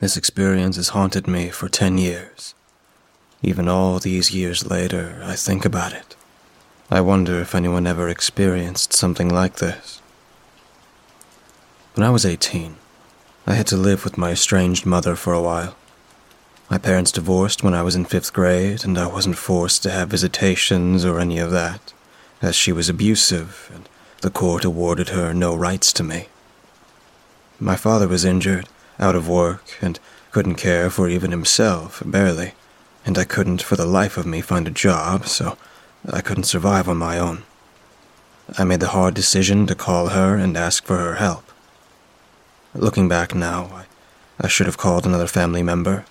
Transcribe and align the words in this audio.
This 0.00 0.16
experience 0.16 0.76
has 0.76 0.88
haunted 0.88 1.28
me 1.28 1.50
for 1.50 1.68
10 1.68 1.98
years. 1.98 2.54
Even 3.42 3.68
all 3.68 3.98
these 3.98 4.32
years 4.32 4.64
later, 4.64 5.20
I 5.22 5.36
think 5.36 5.66
about 5.66 5.92
it. 5.92 6.16
I 6.90 7.02
wonder 7.02 7.38
if 7.38 7.54
anyone 7.54 7.86
ever 7.86 8.08
experienced 8.08 8.94
something 8.94 9.28
like 9.28 9.56
this. 9.56 10.00
When 11.94 12.06
I 12.06 12.08
was 12.08 12.24
18, 12.24 12.76
I 13.46 13.54
had 13.54 13.66
to 13.66 13.76
live 13.76 14.02
with 14.02 14.16
my 14.16 14.30
estranged 14.30 14.86
mother 14.86 15.16
for 15.16 15.34
a 15.34 15.42
while. 15.42 15.76
My 16.70 16.78
parents 16.78 17.12
divorced 17.12 17.62
when 17.62 17.74
I 17.74 17.82
was 17.82 17.94
in 17.94 18.06
fifth 18.06 18.32
grade, 18.32 18.84
and 18.84 18.96
I 18.96 19.06
wasn't 19.06 19.36
forced 19.36 19.82
to 19.82 19.90
have 19.90 20.08
visitations 20.08 21.04
or 21.04 21.20
any 21.20 21.38
of 21.38 21.50
that, 21.50 21.92
as 22.40 22.56
she 22.56 22.72
was 22.72 22.88
abusive, 22.88 23.70
and 23.74 23.86
the 24.22 24.30
court 24.30 24.64
awarded 24.64 25.10
her 25.10 25.34
no 25.34 25.54
rights 25.54 25.92
to 25.94 26.02
me. 26.02 26.28
My 27.58 27.76
father 27.76 28.08
was 28.08 28.24
injured, 28.24 28.66
out 29.00 29.16
of 29.16 29.28
work, 29.28 29.78
and 29.80 29.98
couldn't 30.30 30.54
care 30.54 30.90
for 30.90 31.08
even 31.08 31.32
himself, 31.32 32.02
barely, 32.06 32.52
and 33.04 33.18
I 33.18 33.24
couldn't 33.24 33.62
for 33.62 33.74
the 33.74 33.86
life 33.86 34.16
of 34.16 34.26
me 34.26 34.40
find 34.40 34.68
a 34.68 34.70
job, 34.70 35.26
so 35.26 35.56
I 36.12 36.20
couldn't 36.20 36.44
survive 36.44 36.88
on 36.88 36.98
my 36.98 37.18
own. 37.18 37.42
I 38.58 38.64
made 38.64 38.80
the 38.80 38.88
hard 38.88 39.14
decision 39.14 39.66
to 39.66 39.74
call 39.74 40.08
her 40.08 40.36
and 40.36 40.56
ask 40.56 40.84
for 40.84 40.98
her 40.98 41.14
help. 41.14 41.50
Looking 42.74 43.08
back 43.08 43.34
now, 43.34 43.64
I, 43.72 43.84
I 44.40 44.48
should 44.48 44.66
have 44.66 44.78
called 44.78 45.06
another 45.06 45.26
family 45.26 45.62
member. 45.62 46.04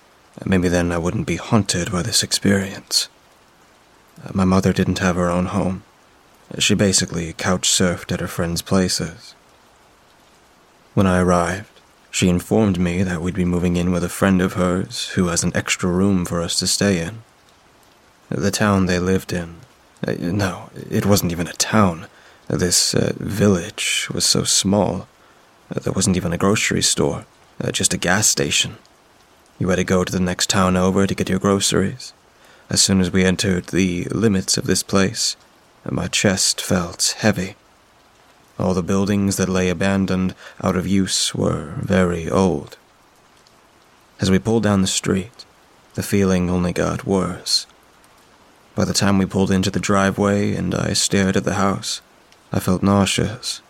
Maybe 0.44 0.68
then 0.68 0.92
I 0.92 0.98
wouldn't 0.98 1.26
be 1.26 1.36
haunted 1.36 1.90
by 1.90 2.02
this 2.02 2.22
experience. 2.22 3.08
My 4.32 4.44
mother 4.44 4.72
didn't 4.72 4.98
have 4.98 5.16
her 5.16 5.30
own 5.30 5.46
home. 5.46 5.82
She 6.58 6.74
basically 6.74 7.32
couch 7.32 7.68
surfed 7.68 8.12
at 8.12 8.20
her 8.20 8.26
friends' 8.26 8.62
places. 8.62 9.34
When 10.94 11.06
I 11.06 11.20
arrived, 11.20 11.79
she 12.10 12.28
informed 12.28 12.78
me 12.78 13.02
that 13.02 13.22
we'd 13.22 13.34
be 13.34 13.44
moving 13.44 13.76
in 13.76 13.92
with 13.92 14.04
a 14.04 14.08
friend 14.08 14.42
of 14.42 14.54
hers 14.54 15.08
who 15.10 15.28
has 15.28 15.44
an 15.44 15.52
extra 15.54 15.88
room 15.88 16.24
for 16.24 16.40
us 16.40 16.58
to 16.58 16.66
stay 16.66 17.00
in. 17.00 17.22
The 18.28 18.50
town 18.50 18.86
they 18.86 18.98
lived 18.98 19.32
in, 19.32 19.56
uh, 20.06 20.14
no, 20.18 20.70
it 20.90 21.06
wasn't 21.06 21.32
even 21.32 21.46
a 21.46 21.52
town. 21.52 22.06
This 22.48 22.94
uh, 22.94 23.12
village 23.16 24.08
was 24.12 24.24
so 24.24 24.44
small. 24.44 25.06
Uh, 25.74 25.80
there 25.80 25.92
wasn't 25.92 26.16
even 26.16 26.32
a 26.32 26.38
grocery 26.38 26.82
store, 26.82 27.26
uh, 27.62 27.70
just 27.70 27.94
a 27.94 27.98
gas 27.98 28.26
station. 28.26 28.76
You 29.58 29.68
had 29.68 29.76
to 29.76 29.84
go 29.84 30.04
to 30.04 30.12
the 30.12 30.20
next 30.20 30.50
town 30.50 30.76
over 30.76 31.06
to 31.06 31.14
get 31.14 31.28
your 31.28 31.38
groceries. 31.38 32.12
As 32.70 32.80
soon 32.80 33.00
as 33.00 33.12
we 33.12 33.24
entered 33.24 33.66
the 33.66 34.04
limits 34.04 34.56
of 34.56 34.64
this 34.64 34.82
place, 34.82 35.36
my 35.88 36.08
chest 36.08 36.60
felt 36.60 37.14
heavy. 37.18 37.56
All 38.60 38.74
the 38.74 38.82
buildings 38.82 39.38
that 39.38 39.48
lay 39.48 39.70
abandoned, 39.70 40.34
out 40.62 40.76
of 40.76 40.86
use, 40.86 41.34
were 41.34 41.72
very 41.78 42.28
old. 42.28 42.76
As 44.20 44.30
we 44.30 44.38
pulled 44.38 44.64
down 44.64 44.82
the 44.82 44.86
street, 44.86 45.46
the 45.94 46.02
feeling 46.02 46.50
only 46.50 46.74
got 46.74 47.06
worse. 47.06 47.66
By 48.74 48.84
the 48.84 48.92
time 48.92 49.16
we 49.16 49.24
pulled 49.24 49.50
into 49.50 49.70
the 49.70 49.80
driveway 49.80 50.54
and 50.54 50.74
I 50.74 50.92
stared 50.92 51.38
at 51.38 51.44
the 51.44 51.54
house, 51.54 52.02
I 52.52 52.60
felt 52.60 52.82
nauseous. 52.82 53.62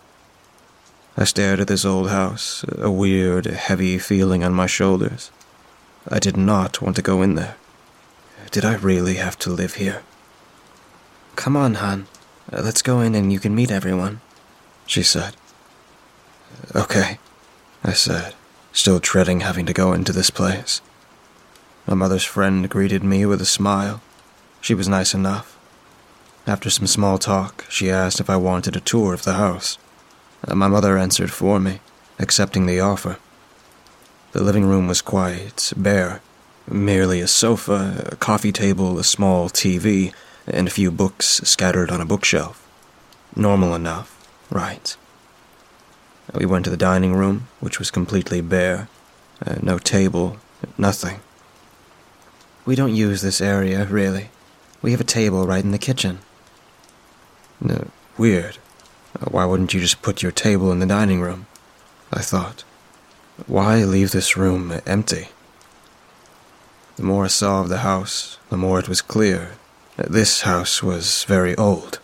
I 1.16 1.22
stared 1.22 1.60
at 1.60 1.68
this 1.68 1.84
old 1.84 2.10
house, 2.10 2.64
a 2.76 2.90
weird, 2.90 3.46
heavy 3.46 3.96
feeling 3.96 4.42
on 4.42 4.52
my 4.54 4.66
shoulders. 4.66 5.30
I 6.08 6.18
did 6.18 6.36
not 6.36 6.82
want 6.82 6.96
to 6.96 7.02
go 7.02 7.22
in 7.22 7.36
there. 7.36 7.54
Did 8.50 8.64
I 8.64 8.74
really 8.74 9.14
have 9.14 9.38
to 9.40 9.50
live 9.50 9.74
here? 9.74 10.02
Come 11.36 11.56
on, 11.56 11.74
Han. 11.74 12.08
Let's 12.50 12.82
go 12.82 13.00
in 13.00 13.14
and 13.14 13.32
you 13.32 13.38
can 13.38 13.54
meet 13.54 13.70
everyone 13.70 14.20
she 14.90 15.04
said. 15.04 15.36
Okay, 16.74 17.20
I 17.84 17.92
said, 17.92 18.34
still 18.72 18.98
dreading 18.98 19.40
having 19.40 19.64
to 19.66 19.72
go 19.72 19.92
into 19.92 20.12
this 20.12 20.30
place. 20.30 20.80
My 21.86 21.94
mother's 21.94 22.24
friend 22.24 22.68
greeted 22.68 23.04
me 23.04 23.24
with 23.24 23.40
a 23.40 23.46
smile. 23.46 24.02
She 24.60 24.74
was 24.74 24.88
nice 24.88 25.14
enough. 25.14 25.56
After 26.44 26.70
some 26.70 26.88
small 26.88 27.18
talk, 27.18 27.66
she 27.68 27.88
asked 27.88 28.18
if 28.18 28.28
I 28.28 28.36
wanted 28.36 28.74
a 28.74 28.80
tour 28.80 29.14
of 29.14 29.22
the 29.22 29.34
house. 29.34 29.78
Uh, 30.46 30.56
my 30.56 30.66
mother 30.66 30.98
answered 30.98 31.30
for 31.30 31.60
me, 31.60 31.78
accepting 32.18 32.66
the 32.66 32.80
offer. 32.80 33.18
The 34.32 34.42
living 34.42 34.66
room 34.66 34.88
was 34.88 35.02
quiet, 35.02 35.72
bare, 35.76 36.20
merely 36.68 37.20
a 37.20 37.28
sofa, 37.28 38.08
a 38.10 38.16
coffee 38.16 38.52
table, 38.52 38.98
a 38.98 39.04
small 39.04 39.48
TV, 39.48 40.12
and 40.48 40.66
a 40.66 40.72
few 40.72 40.90
books 40.90 41.40
scattered 41.44 41.92
on 41.92 42.00
a 42.00 42.06
bookshelf. 42.06 42.66
Normal 43.36 43.76
enough. 43.76 44.19
Right. 44.50 44.96
We 46.34 46.46
went 46.46 46.64
to 46.64 46.70
the 46.70 46.76
dining 46.76 47.14
room, 47.14 47.48
which 47.60 47.78
was 47.78 47.90
completely 47.90 48.40
bare. 48.40 48.88
Uh, 49.44 49.56
no 49.62 49.78
table, 49.78 50.38
nothing. 50.76 51.20
We 52.66 52.74
don't 52.74 52.94
use 52.94 53.22
this 53.22 53.40
area, 53.40 53.84
really. 53.86 54.30
We 54.82 54.90
have 54.92 55.00
a 55.00 55.04
table 55.04 55.46
right 55.46 55.64
in 55.64 55.70
the 55.70 55.78
kitchen. 55.78 56.18
No, 57.60 57.88
weird. 58.18 58.58
Uh, 59.18 59.26
why 59.26 59.44
wouldn't 59.44 59.74
you 59.74 59.80
just 59.80 60.02
put 60.02 60.22
your 60.22 60.32
table 60.32 60.72
in 60.72 60.78
the 60.78 60.86
dining 60.86 61.20
room? 61.20 61.46
I 62.12 62.20
thought. 62.20 62.64
Why 63.46 63.84
leave 63.84 64.10
this 64.10 64.36
room 64.36 64.80
empty? 64.86 65.28
The 66.96 67.02
more 67.04 67.24
I 67.24 67.28
saw 67.28 67.60
of 67.60 67.68
the 67.68 67.78
house, 67.78 68.38
the 68.50 68.56
more 68.56 68.78
it 68.78 68.88
was 68.88 69.00
clear 69.00 69.52
that 69.96 70.12
this 70.12 70.42
house 70.42 70.82
was 70.82 71.24
very 71.24 71.56
old. 71.56 71.99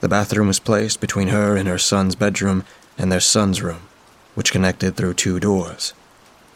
The 0.00 0.08
bathroom 0.08 0.48
was 0.48 0.60
placed 0.60 1.00
between 1.00 1.28
her 1.28 1.56
and 1.56 1.66
her 1.66 1.78
son's 1.78 2.14
bedroom 2.14 2.64
and 2.98 3.10
their 3.10 3.20
son's 3.20 3.62
room, 3.62 3.88
which 4.34 4.52
connected 4.52 4.94
through 4.94 5.14
two 5.14 5.40
doors. 5.40 5.94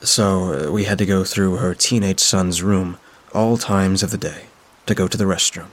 So 0.02 0.68
uh, 0.68 0.72
we 0.72 0.84
had 0.84 0.98
to 0.98 1.06
go 1.06 1.24
through 1.24 1.56
her 1.56 1.74
teenage 1.74 2.20
son's 2.20 2.62
room 2.62 2.98
all 3.32 3.56
times 3.56 4.02
of 4.02 4.10
the 4.10 4.18
day 4.18 4.46
to 4.86 4.94
go 4.94 5.08
to 5.08 5.16
the 5.16 5.24
restroom. 5.24 5.68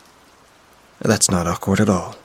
That's 1.00 1.30
not 1.30 1.48
awkward 1.48 1.80
at 1.80 1.90
all. 1.90 2.16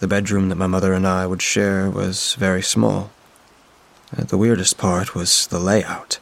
The 0.00 0.08
bedroom 0.08 0.48
that 0.50 0.56
my 0.56 0.66
mother 0.66 0.92
and 0.92 1.06
I 1.06 1.26
would 1.26 1.42
share 1.42 1.90
was 1.90 2.34
very 2.34 2.62
small. 2.62 3.10
Uh, 4.16 4.24
the 4.24 4.38
weirdest 4.38 4.78
part 4.78 5.14
was 5.14 5.46
the 5.46 5.58
layout. 5.58 6.18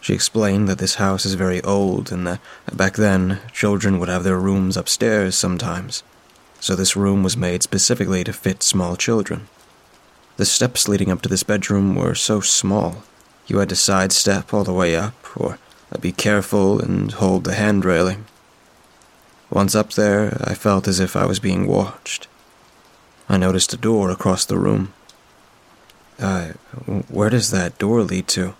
She 0.00 0.14
explained 0.14 0.68
that 0.68 0.78
this 0.78 0.96
house 0.96 1.26
is 1.26 1.34
very 1.34 1.62
old 1.62 2.10
and 2.10 2.26
that 2.26 2.40
back 2.74 2.94
then 2.94 3.40
children 3.52 3.98
would 3.98 4.08
have 4.08 4.24
their 4.24 4.38
rooms 4.38 4.76
upstairs 4.76 5.36
sometimes 5.36 6.02
so 6.60 6.74
this 6.74 6.96
room 6.96 7.22
was 7.22 7.36
made 7.36 7.62
specifically 7.62 8.24
to 8.24 8.32
fit 8.32 8.62
small 8.62 8.96
children. 8.96 9.48
The 10.36 10.44
steps 10.44 10.88
leading 10.88 11.10
up 11.10 11.22
to 11.22 11.28
this 11.28 11.42
bedroom 11.42 11.94
were 11.94 12.14
so 12.14 12.40
small, 12.40 13.02
you 13.48 13.58
had 13.58 13.70
to 13.70 13.76
sidestep 13.76 14.52
all 14.52 14.62
the 14.62 14.74
way 14.74 14.94
up, 14.94 15.14
or 15.34 15.58
be 16.00 16.12
careful 16.12 16.78
and 16.80 17.10
hold 17.12 17.44
the 17.44 17.54
hand 17.54 17.84
railing. 17.84 18.26
Once 19.50 19.74
up 19.74 19.94
there, 19.94 20.38
I 20.44 20.52
felt 20.52 20.86
as 20.86 21.00
if 21.00 21.16
I 21.16 21.24
was 21.24 21.40
being 21.40 21.66
watched. 21.66 22.28
I 23.28 23.38
noticed 23.38 23.72
a 23.72 23.78
door 23.78 24.10
across 24.10 24.44
the 24.44 24.58
room. 24.58 24.92
Uh, 26.18 26.48
where 27.08 27.30
does 27.30 27.50
that 27.50 27.78
door 27.78 28.02
lead 28.02 28.28
to? 28.28 28.54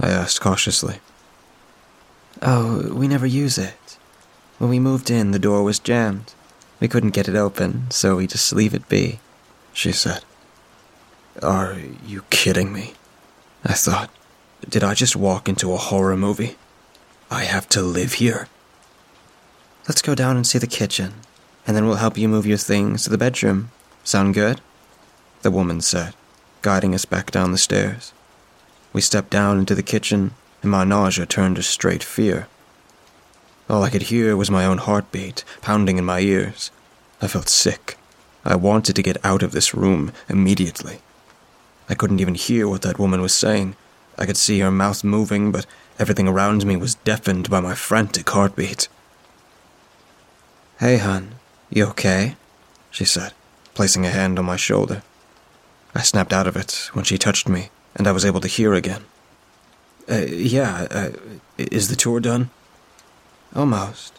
I 0.00 0.08
asked 0.08 0.40
cautiously. 0.40 1.00
Oh, 2.40 2.92
we 2.94 3.06
never 3.06 3.26
use 3.26 3.58
it. 3.58 3.98
When 4.58 4.70
we 4.70 4.78
moved 4.78 5.10
in, 5.10 5.32
the 5.32 5.38
door 5.38 5.62
was 5.62 5.78
jammed. 5.78 6.32
We 6.80 6.88
couldn't 6.88 7.10
get 7.10 7.28
it 7.28 7.36
open, 7.36 7.90
so 7.90 8.16
we 8.16 8.26
just 8.26 8.52
leave 8.52 8.74
it 8.74 8.88
be, 8.88 9.20
she 9.72 9.92
said. 9.92 10.24
Are 11.42 11.76
you 12.06 12.22
kidding 12.30 12.72
me? 12.72 12.94
I 13.64 13.72
thought. 13.72 14.10
Did 14.68 14.84
I 14.84 14.94
just 14.94 15.16
walk 15.16 15.48
into 15.48 15.72
a 15.72 15.78
horror 15.78 16.16
movie? 16.16 16.56
I 17.30 17.44
have 17.44 17.68
to 17.70 17.82
live 17.82 18.14
here. 18.14 18.48
Let's 19.88 20.02
go 20.02 20.14
down 20.14 20.36
and 20.36 20.46
see 20.46 20.58
the 20.58 20.66
kitchen, 20.66 21.14
and 21.66 21.76
then 21.76 21.86
we'll 21.86 21.96
help 21.96 22.18
you 22.18 22.28
move 22.28 22.46
your 22.46 22.58
things 22.58 23.04
to 23.04 23.10
the 23.10 23.18
bedroom. 23.18 23.70
Sound 24.04 24.34
good? 24.34 24.60
The 25.42 25.50
woman 25.50 25.80
said, 25.80 26.14
guiding 26.62 26.94
us 26.94 27.04
back 27.04 27.30
down 27.30 27.52
the 27.52 27.58
stairs. 27.58 28.12
We 28.92 29.00
stepped 29.00 29.30
down 29.30 29.58
into 29.58 29.74
the 29.74 29.82
kitchen, 29.82 30.32
and 30.62 30.70
my 30.70 30.84
nausea 30.84 31.26
turned 31.26 31.56
to 31.56 31.62
straight 31.62 32.02
fear. 32.02 32.48
All 33.68 33.82
I 33.82 33.90
could 33.90 34.02
hear 34.02 34.36
was 34.36 34.50
my 34.50 34.64
own 34.64 34.78
heartbeat 34.78 35.44
pounding 35.60 35.98
in 35.98 36.04
my 36.04 36.20
ears. 36.20 36.70
I 37.20 37.26
felt 37.26 37.48
sick. 37.48 37.96
I 38.44 38.54
wanted 38.54 38.94
to 38.94 39.02
get 39.02 39.24
out 39.24 39.42
of 39.42 39.50
this 39.50 39.74
room 39.74 40.12
immediately. 40.28 41.00
I 41.88 41.94
couldn't 41.94 42.20
even 42.20 42.34
hear 42.34 42.68
what 42.68 42.82
that 42.82 42.98
woman 42.98 43.20
was 43.20 43.34
saying. 43.34 43.74
I 44.16 44.24
could 44.24 44.36
see 44.36 44.60
her 44.60 44.70
mouth 44.70 45.02
moving, 45.02 45.50
but 45.50 45.66
everything 45.98 46.28
around 46.28 46.64
me 46.64 46.76
was 46.76 46.94
deafened 46.94 47.50
by 47.50 47.60
my 47.60 47.74
frantic 47.74 48.28
heartbeat. 48.30 48.88
Hey, 50.78 50.98
hon, 50.98 51.36
you 51.70 51.86
okay? 51.86 52.36
She 52.90 53.04
said, 53.04 53.32
placing 53.74 54.06
a 54.06 54.10
hand 54.10 54.38
on 54.38 54.44
my 54.44 54.56
shoulder. 54.56 55.02
I 55.94 56.02
snapped 56.02 56.32
out 56.32 56.46
of 56.46 56.56
it 56.56 56.90
when 56.92 57.04
she 57.04 57.18
touched 57.18 57.48
me, 57.48 57.70
and 57.96 58.06
I 58.06 58.12
was 58.12 58.24
able 58.24 58.40
to 58.40 58.48
hear 58.48 58.74
again. 58.74 59.04
Uh, 60.08 60.26
yeah, 60.28 60.86
uh, 60.90 61.10
is 61.58 61.88
the 61.88 61.96
tour 61.96 62.20
done? 62.20 62.50
Almost. 63.54 64.18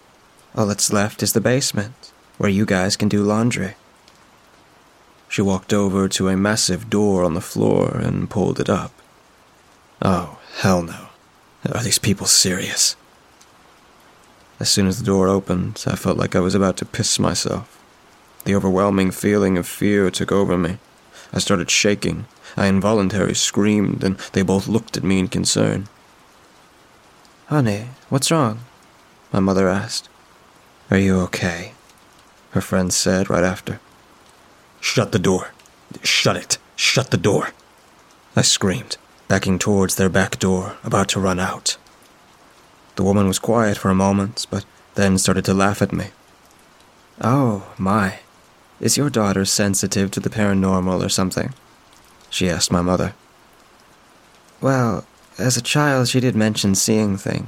All 0.55 0.65
that's 0.65 0.93
left 0.93 1.21
is 1.21 1.33
the 1.33 1.41
basement, 1.41 2.11
where 2.37 2.49
you 2.49 2.65
guys 2.65 2.95
can 2.95 3.09
do 3.09 3.23
laundry. 3.23 3.75
She 5.29 5.41
walked 5.41 5.73
over 5.73 6.07
to 6.07 6.29
a 6.29 6.37
massive 6.37 6.89
door 6.89 7.23
on 7.23 7.33
the 7.33 7.41
floor 7.41 7.97
and 7.97 8.29
pulled 8.29 8.59
it 8.59 8.69
up. 8.69 8.91
Oh, 10.01 10.37
Hell 10.57 10.81
no. 10.81 11.09
Are 11.71 11.83
these 11.83 11.99
people 11.99 12.25
serious? 12.25 12.95
As 14.59 14.69
soon 14.69 14.87
as 14.87 14.97
the 14.97 15.05
door 15.05 15.27
opened, 15.27 15.83
I 15.85 15.95
felt 15.95 16.17
like 16.17 16.35
I 16.35 16.39
was 16.39 16.55
about 16.55 16.77
to 16.77 16.85
piss 16.85 17.19
myself. 17.19 17.79
The 18.45 18.55
overwhelming 18.55 19.11
feeling 19.11 19.55
of 19.55 19.67
fear 19.67 20.09
took 20.09 20.31
over 20.31 20.57
me. 20.57 20.79
I 21.31 21.37
started 21.37 21.69
shaking. 21.69 22.25
I 22.55 22.67
involuntarily 22.67 23.35
screamed, 23.35 24.03
and 24.03 24.17
they 24.33 24.41
both 24.41 24.67
looked 24.67 24.97
at 24.97 25.03
me 25.03 25.19
in 25.19 25.27
concern. 25.27 25.89
Honey, 27.47 27.89
what's 28.09 28.31
wrong? 28.31 28.61
My 29.31 29.39
mother 29.39 29.67
asked. 29.67 30.09
Are 30.89 30.97
you 30.97 31.19
okay? 31.21 31.73
Her 32.51 32.61
friend 32.61 32.93
said 32.93 33.29
right 33.29 33.43
after. 33.43 33.79
Shut 34.79 35.11
the 35.11 35.19
door. 35.19 35.51
Shut 36.01 36.37
it. 36.37 36.57
Shut 36.75 37.11
the 37.11 37.17
door. 37.17 37.49
I 38.35 38.41
screamed, 38.41 38.97
backing 39.27 39.59
towards 39.59 39.95
their 39.95 40.09
back 40.09 40.39
door, 40.39 40.77
about 40.83 41.09
to 41.09 41.19
run 41.19 41.39
out. 41.39 41.77
The 42.95 43.03
woman 43.03 43.27
was 43.27 43.39
quiet 43.39 43.77
for 43.77 43.89
a 43.89 43.95
moment, 43.95 44.47
but 44.49 44.65
then 44.95 45.17
started 45.17 45.45
to 45.45 45.53
laugh 45.53 45.81
at 45.81 45.91
me. 45.91 46.07
Oh, 47.21 47.73
my. 47.77 48.19
Is 48.79 48.97
your 48.97 49.09
daughter 49.09 49.43
sensitive 49.43 50.11
to 50.11 50.19
the 50.19 50.29
paranormal 50.29 51.03
or 51.03 51.09
something? 51.09 51.53
She 52.29 52.49
asked 52.49 52.71
my 52.71 52.81
mother. 52.81 53.13
Well, 54.61 55.05
as 55.37 55.57
a 55.57 55.61
child, 55.61 56.07
she 56.07 56.19
did 56.19 56.35
mention 56.35 56.75
seeing 56.75 57.17
things. 57.17 57.47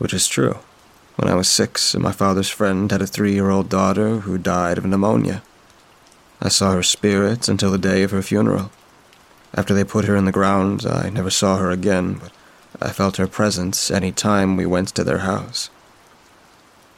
Which 0.00 0.14
is 0.14 0.26
true. 0.26 0.56
When 1.16 1.30
I 1.30 1.34
was 1.34 1.46
six, 1.46 1.94
my 1.94 2.10
father's 2.10 2.48
friend 2.48 2.90
had 2.90 3.02
a 3.02 3.06
three 3.06 3.34
year 3.34 3.50
old 3.50 3.68
daughter 3.68 4.20
who 4.20 4.38
died 4.38 4.78
of 4.78 4.86
pneumonia. 4.86 5.42
I 6.40 6.48
saw 6.48 6.72
her 6.72 6.82
spirit 6.82 7.48
until 7.48 7.70
the 7.70 7.76
day 7.76 8.02
of 8.02 8.10
her 8.10 8.22
funeral. 8.22 8.70
After 9.52 9.74
they 9.74 9.84
put 9.84 10.06
her 10.06 10.16
in 10.16 10.24
the 10.24 10.32
ground, 10.32 10.86
I 10.86 11.10
never 11.10 11.28
saw 11.28 11.58
her 11.58 11.70
again, 11.70 12.14
but 12.14 12.32
I 12.80 12.92
felt 12.92 13.18
her 13.18 13.26
presence 13.26 13.90
any 13.90 14.10
time 14.10 14.56
we 14.56 14.64
went 14.64 14.88
to 14.94 15.04
their 15.04 15.18
house. 15.18 15.68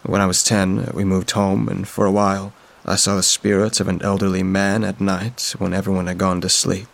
When 0.05 0.21
I 0.21 0.27
was 0.27 0.45
ten, 0.45 0.89
we 0.95 1.03
moved 1.03 1.33
home, 1.33 1.69
and 1.69 1.89
for 1.89 2.07
a 2.07 2.13
while, 2.13 2.53
I 2.87 2.95
saw 2.95 3.17
the 3.17 3.25
spirits 3.25 3.81
of 3.81 3.89
an 3.89 4.01
elderly 4.03 4.45
man 4.45 4.85
at 4.85 5.01
night 5.01 5.57
when 5.59 5.75
everyone 5.75 6.07
had 6.07 6.19
gone 6.19 6.41
to 6.43 6.49
sleep. 6.49 6.87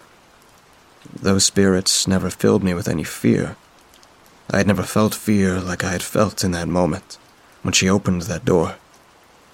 Those 1.15 1.45
spirits 1.45 2.09
never 2.09 2.31
filled 2.31 2.65
me 2.65 2.73
with 2.73 2.89
any 2.89 3.05
fear. 3.05 3.57
I 4.51 4.59
had 4.59 4.67
never 4.67 4.83
felt 4.83 5.15
fear 5.15 5.61
like 5.61 5.85
I 5.85 5.93
had 5.93 6.03
felt 6.03 6.43
in 6.43 6.53
that 6.53 6.69
moment, 6.69 7.19
when 7.63 7.73
she 7.73 7.89
opened 7.89 8.23
that 8.23 8.45
door. 8.45 8.77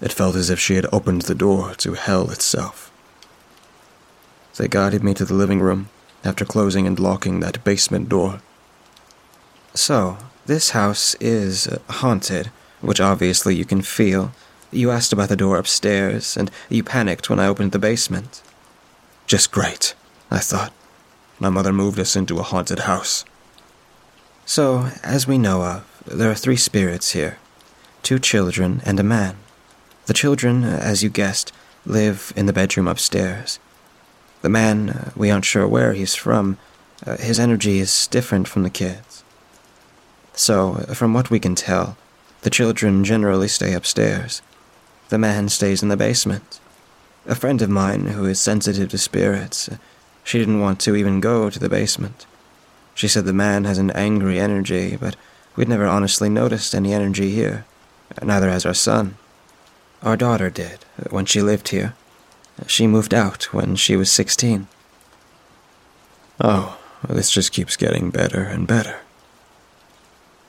It 0.01 0.13
felt 0.13 0.37
as 0.37 0.51
if 0.51 0.61
she 0.61 0.77
had 0.77 0.87
opened 0.93 1.23
the 1.23 1.35
door 1.35 1.75
to 1.77 1.95
hell 1.95 2.31
itself. 2.31 2.93
They 4.57 4.69
guided 4.69 5.03
me 5.03 5.15
to 5.15 5.25
the 5.25 5.35
living 5.35 5.61
room 5.61 5.89
after 6.25 6.45
closing 6.45 6.87
and 6.87 6.99
locking 6.99 7.41
that 7.41 7.65
basement 7.65 8.09
door. 8.09 8.41
So, 9.75 10.19
this 10.47 10.71
house 10.71 11.17
is 11.17 11.67
uh, 11.67 11.79
haunted, 11.91 12.53
which 12.81 13.01
obviously 13.01 13.57
you 13.57 13.65
can 13.65 13.83
feel, 13.83 14.33
you 14.71 14.91
asked 14.91 15.13
about 15.13 15.29
the 15.29 15.37
door 15.37 15.59
upstairs, 15.59 16.37
and 16.37 16.51
you 16.69 16.85
panicked 16.85 17.29
when 17.29 17.41
I 17.41 17.49
opened 17.49 17.73
the 17.73 17.79
basement. 17.79 18.43
Just 19.27 19.51
great, 19.51 19.95
I 20.31 20.39
thought. 20.39 20.73
My 21.41 21.51
mother 21.51 21.73
moved 21.73 21.99
us 21.99 22.15
into 22.15 22.39
a 22.39 22.43
haunted 22.43 22.81
house. 22.81 23.25
So, 24.47 24.91
as 25.03 25.27
we 25.27 25.39
know 25.39 25.63
of, 25.63 26.03
there 26.07 26.31
are 26.31 26.35
three 26.35 26.57
spirits 26.57 27.13
here 27.13 27.39
two 28.03 28.19
children 28.19 28.83
and 28.85 29.01
a 29.01 29.03
man. 29.03 29.37
The 30.05 30.13
children, 30.13 30.65
as 30.65 31.03
you 31.03 31.09
guessed, 31.09 31.51
live 31.87 32.31
in 32.37 32.45
the 32.45 32.53
bedroom 32.53 32.87
upstairs. 32.87 33.59
The 34.43 34.51
man, 34.51 35.13
we 35.17 35.31
aren't 35.31 35.47
sure 35.47 35.67
where 35.67 35.95
he's 35.95 36.15
from. 36.15 36.59
Uh, 37.07 37.17
his 37.17 37.41
energy 37.41 37.79
is 37.79 38.07
different 38.09 38.47
from 38.47 38.63
the 38.63 38.71
kids. 38.71 39.25
So, 40.35 40.75
from 40.95 41.15
what 41.15 41.31
we 41.31 41.41
can 41.41 41.55
tell, 41.55 41.97
the 42.43 42.51
children 42.51 43.03
generally 43.03 43.49
stay 43.49 43.73
upstairs, 43.73 44.43
the 45.09 45.17
man 45.17 45.49
stays 45.49 45.83
in 45.83 45.89
the 45.89 45.97
basement. 45.97 46.61
A 47.25 47.35
friend 47.35 47.63
of 47.63 47.71
mine 47.71 48.09
who 48.09 48.27
is 48.27 48.43
sensitive 48.43 48.91
to 48.91 48.99
spirits, 48.99 49.71
she 50.23 50.39
didn't 50.39 50.61
want 50.61 50.81
to 50.81 50.97
even 50.97 51.21
go 51.21 51.49
to 51.49 51.59
the 51.59 51.71
basement. 51.71 52.27
She 52.95 53.09
said 53.09 53.25
the 53.25 53.33
man 53.33 53.65
has 53.65 53.79
an 53.79 53.91
angry 53.91 54.39
energy, 54.39 54.97
but 54.97 55.17
we'd 55.57 55.69
never 55.69 55.87
honestly 55.87 56.29
noticed 56.29 56.75
any 56.75 56.93
energy 56.93 57.31
here. 57.31 57.65
Neither 58.23 58.51
has 58.51 58.65
our 58.65 58.75
son. 58.75 59.17
Our 60.03 60.17
daughter 60.17 60.51
did, 60.51 60.85
when 61.11 61.25
she 61.25 61.43
lived 61.43 61.69
here. 61.69 61.95
She 62.67 62.87
moved 62.87 63.13
out 63.13 63.53
when 63.53 63.75
she 63.75 63.97
was 63.97 64.11
16. 64.11 64.69
Oh, 66.41 66.79
this 67.09 67.31
just 67.31 67.53
keeps 67.53 67.77
getting 67.77 68.11
better 68.11 68.43
and 68.43 68.67
better. 68.67 69.01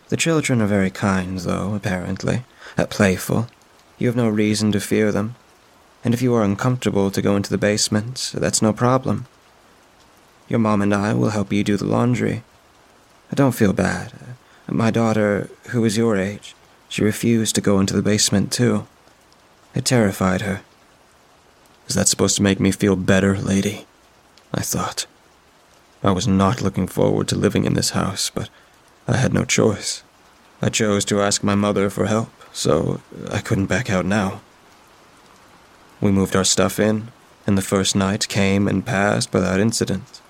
The 0.09 0.17
children 0.17 0.61
are 0.61 0.67
very 0.67 0.91
kind, 0.91 1.39
though, 1.39 1.73
apparently, 1.73 2.43
uh, 2.77 2.85
playful, 2.85 3.47
you 3.97 4.07
have 4.07 4.15
no 4.15 4.27
reason 4.27 4.71
to 4.73 4.79
fear 4.79 5.11
them. 5.11 5.35
And 6.03 6.13
if 6.13 6.21
you 6.21 6.33
are 6.35 6.43
uncomfortable 6.43 7.09
to 7.11 7.21
go 7.21 7.35
into 7.35 7.49
the 7.49 7.57
basement, 7.57 8.33
that's 8.35 8.61
no 8.61 8.73
problem. 8.73 9.25
Your 10.47 10.59
mom 10.59 10.81
and 10.81 10.93
I 10.93 11.13
will 11.13 11.29
help 11.29 11.51
you 11.51 11.63
do 11.63 11.77
the 11.77 11.85
laundry. 11.85 12.43
I 13.31 13.35
don't 13.35 13.55
feel 13.55 13.73
bad. 13.73 14.13
My 14.67 14.91
daughter, 14.91 15.49
who 15.69 15.83
is 15.85 15.97
your 15.97 16.17
age, 16.17 16.55
she 16.89 17.03
refused 17.03 17.55
to 17.55 17.61
go 17.61 17.79
into 17.79 17.95
the 17.95 18.01
basement 18.01 18.51
too. 18.51 18.87
It 19.73 19.85
terrified 19.85 20.41
her. 20.41 20.61
Is 21.87 21.95
that 21.95 22.07
supposed 22.07 22.35
to 22.37 22.43
make 22.43 22.59
me 22.59 22.71
feel 22.71 22.95
better, 22.95 23.37
lady? 23.37 23.85
I 24.53 24.61
thought. 24.61 25.05
I 26.03 26.11
was 26.11 26.27
not 26.27 26.61
looking 26.61 26.87
forward 26.87 27.27
to 27.29 27.35
living 27.35 27.65
in 27.65 27.73
this 27.73 27.91
house, 27.91 28.29
but 28.29 28.49
I 29.07 29.17
had 29.17 29.33
no 29.33 29.45
choice. 29.45 30.03
I 30.61 30.69
chose 30.69 31.05
to 31.05 31.21
ask 31.21 31.43
my 31.43 31.55
mother 31.55 31.89
for 31.89 32.05
help 32.05 32.29
so 32.53 33.01
I 33.31 33.41
couldn't 33.41 33.65
back 33.65 33.89
out 33.89 34.05
now. 34.05 34.41
We 35.99 36.11
moved 36.11 36.35
our 36.35 36.43
stuff 36.43 36.79
in, 36.79 37.09
and 37.45 37.57
the 37.57 37.61
first 37.61 37.95
night 37.95 38.27
came 38.27 38.67
and 38.67 38.85
passed 38.85 39.33
without 39.33 39.59
incident. 39.59 40.21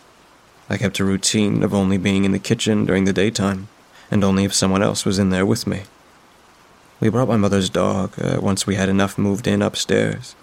I 0.69 0.77
kept 0.77 0.99
a 0.99 1.05
routine 1.05 1.63
of 1.63 1.73
only 1.73 1.97
being 1.97 2.25
in 2.25 2.31
the 2.31 2.39
kitchen 2.39 2.85
during 2.85 3.05
the 3.05 3.13
daytime, 3.13 3.67
and 4.09 4.23
only 4.23 4.43
if 4.43 4.53
someone 4.53 4.81
else 4.81 5.05
was 5.05 5.19
in 5.19 5.29
there 5.29 5.45
with 5.45 5.67
me. 5.67 5.83
We 6.99 7.09
brought 7.09 7.27
my 7.27 7.37
mother's 7.37 7.69
dog 7.69 8.13
uh, 8.19 8.39
once 8.41 8.65
we 8.65 8.75
had 8.75 8.89
enough 8.89 9.17
moved 9.17 9.47
in 9.47 9.61
upstairs. 9.61 10.35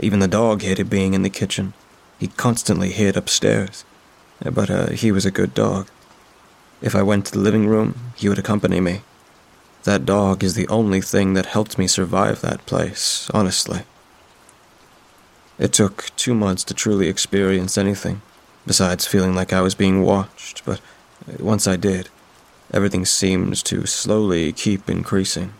Even 0.00 0.20
the 0.20 0.28
dog 0.28 0.62
hated 0.62 0.88
being 0.88 1.14
in 1.14 1.22
the 1.22 1.30
kitchen. 1.30 1.74
He 2.18 2.28
constantly 2.28 2.90
hid 2.90 3.16
upstairs. 3.16 3.84
But 4.40 4.70
uh, 4.70 4.90
he 4.90 5.10
was 5.10 5.26
a 5.26 5.30
good 5.30 5.54
dog. 5.54 5.88
If 6.80 6.94
I 6.94 7.02
went 7.02 7.26
to 7.26 7.32
the 7.32 7.38
living 7.38 7.66
room, 7.66 8.12
he 8.16 8.28
would 8.28 8.38
accompany 8.38 8.80
me. 8.80 9.00
That 9.84 10.04
dog 10.04 10.44
is 10.44 10.54
the 10.54 10.68
only 10.68 11.00
thing 11.00 11.34
that 11.34 11.46
helped 11.46 11.78
me 11.78 11.86
survive 11.86 12.40
that 12.40 12.66
place, 12.66 13.30
honestly. 13.32 13.82
It 15.58 15.72
took 15.72 16.10
two 16.16 16.34
months 16.34 16.64
to 16.64 16.74
truly 16.74 17.08
experience 17.08 17.78
anything, 17.78 18.20
besides 18.66 19.06
feeling 19.06 19.34
like 19.34 19.52
I 19.52 19.60
was 19.60 19.74
being 19.74 20.02
watched, 20.02 20.64
but 20.64 20.80
once 21.38 21.66
I 21.66 21.76
did, 21.76 22.08
everything 22.72 23.04
seemed 23.04 23.64
to 23.64 23.86
slowly 23.86 24.52
keep 24.52 24.90
increasing. 24.90 25.52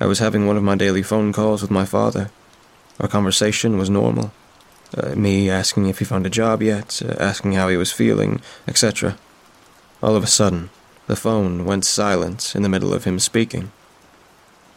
I 0.00 0.06
was 0.06 0.18
having 0.18 0.46
one 0.46 0.56
of 0.56 0.62
my 0.62 0.76
daily 0.76 1.02
phone 1.02 1.32
calls 1.32 1.62
with 1.62 1.70
my 1.70 1.84
father. 1.84 2.30
Our 3.00 3.08
conversation 3.08 3.78
was 3.78 3.88
normal. 3.88 4.32
Uh, 4.96 5.14
me 5.14 5.48
asking 5.48 5.88
if 5.88 6.00
he 6.00 6.04
found 6.04 6.26
a 6.26 6.30
job 6.30 6.60
yet, 6.60 7.00
uh, 7.02 7.14
asking 7.18 7.52
how 7.52 7.68
he 7.68 7.76
was 7.76 7.92
feeling, 7.92 8.42
etc. 8.68 9.16
All 10.02 10.16
of 10.16 10.22
a 10.22 10.26
sudden, 10.26 10.70
the 11.06 11.16
phone 11.16 11.64
went 11.64 11.84
silent 11.84 12.54
in 12.54 12.62
the 12.62 12.68
middle 12.68 12.92
of 12.92 13.04
him 13.04 13.18
speaking. 13.18 13.72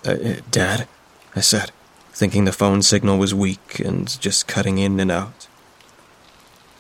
Uh, 0.06 0.12
uh, 0.12 0.36
Dad, 0.52 0.88
I 1.36 1.42
said, 1.42 1.72
thinking 2.14 2.46
the 2.46 2.54
phone 2.54 2.82
signal 2.82 3.18
was 3.18 3.34
weak 3.34 3.80
and 3.80 4.20
just 4.22 4.48
cutting 4.48 4.78
in 4.78 5.00
and 5.00 5.12
out. 5.12 5.48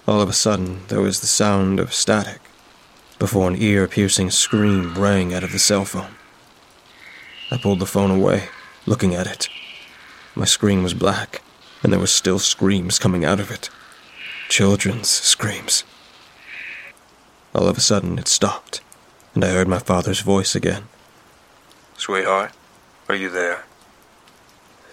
All 0.07 0.21
of 0.21 0.29
a 0.29 0.33
sudden, 0.33 0.81
there 0.88 1.01
was 1.01 1.21
the 1.21 1.27
sound 1.27 1.79
of 1.79 1.93
static, 1.93 2.41
before 3.19 3.47
an 3.47 3.55
ear 3.57 3.88
piercing 3.88 4.29
scream 4.29 4.93
rang 4.95 5.33
out 5.33 5.43
of 5.43 5.51
the 5.51 5.59
cell 5.59 5.85
phone. 5.85 6.15
I 7.51 7.57
pulled 7.57 7.79
the 7.79 7.85
phone 7.85 8.12
away, 8.12 8.50
looking 8.85 9.15
at 9.15 9.27
it. 9.27 9.50
My 10.35 10.45
screen 10.45 10.83
was 10.83 10.93
black, 10.93 11.41
and 11.81 11.91
there 11.91 12.00
were 12.00 12.07
still 12.07 12.39
screams 12.39 13.00
coming 13.00 13.25
out 13.25 13.39
of 13.39 13.51
it. 13.51 13.69
Children's 14.50 15.09
screams. 15.09 15.83
All 17.53 17.67
of 17.67 17.77
a 17.77 17.81
sudden, 17.81 18.19
it 18.19 18.27
stopped 18.27 18.81
and 19.35 19.43
I 19.43 19.50
heard 19.50 19.67
my 19.67 19.79
father's 19.79 20.21
voice 20.21 20.55
again. 20.55 20.85
Sweetheart, 21.97 22.53
are 23.09 23.15
you 23.15 23.29
there? 23.29 23.65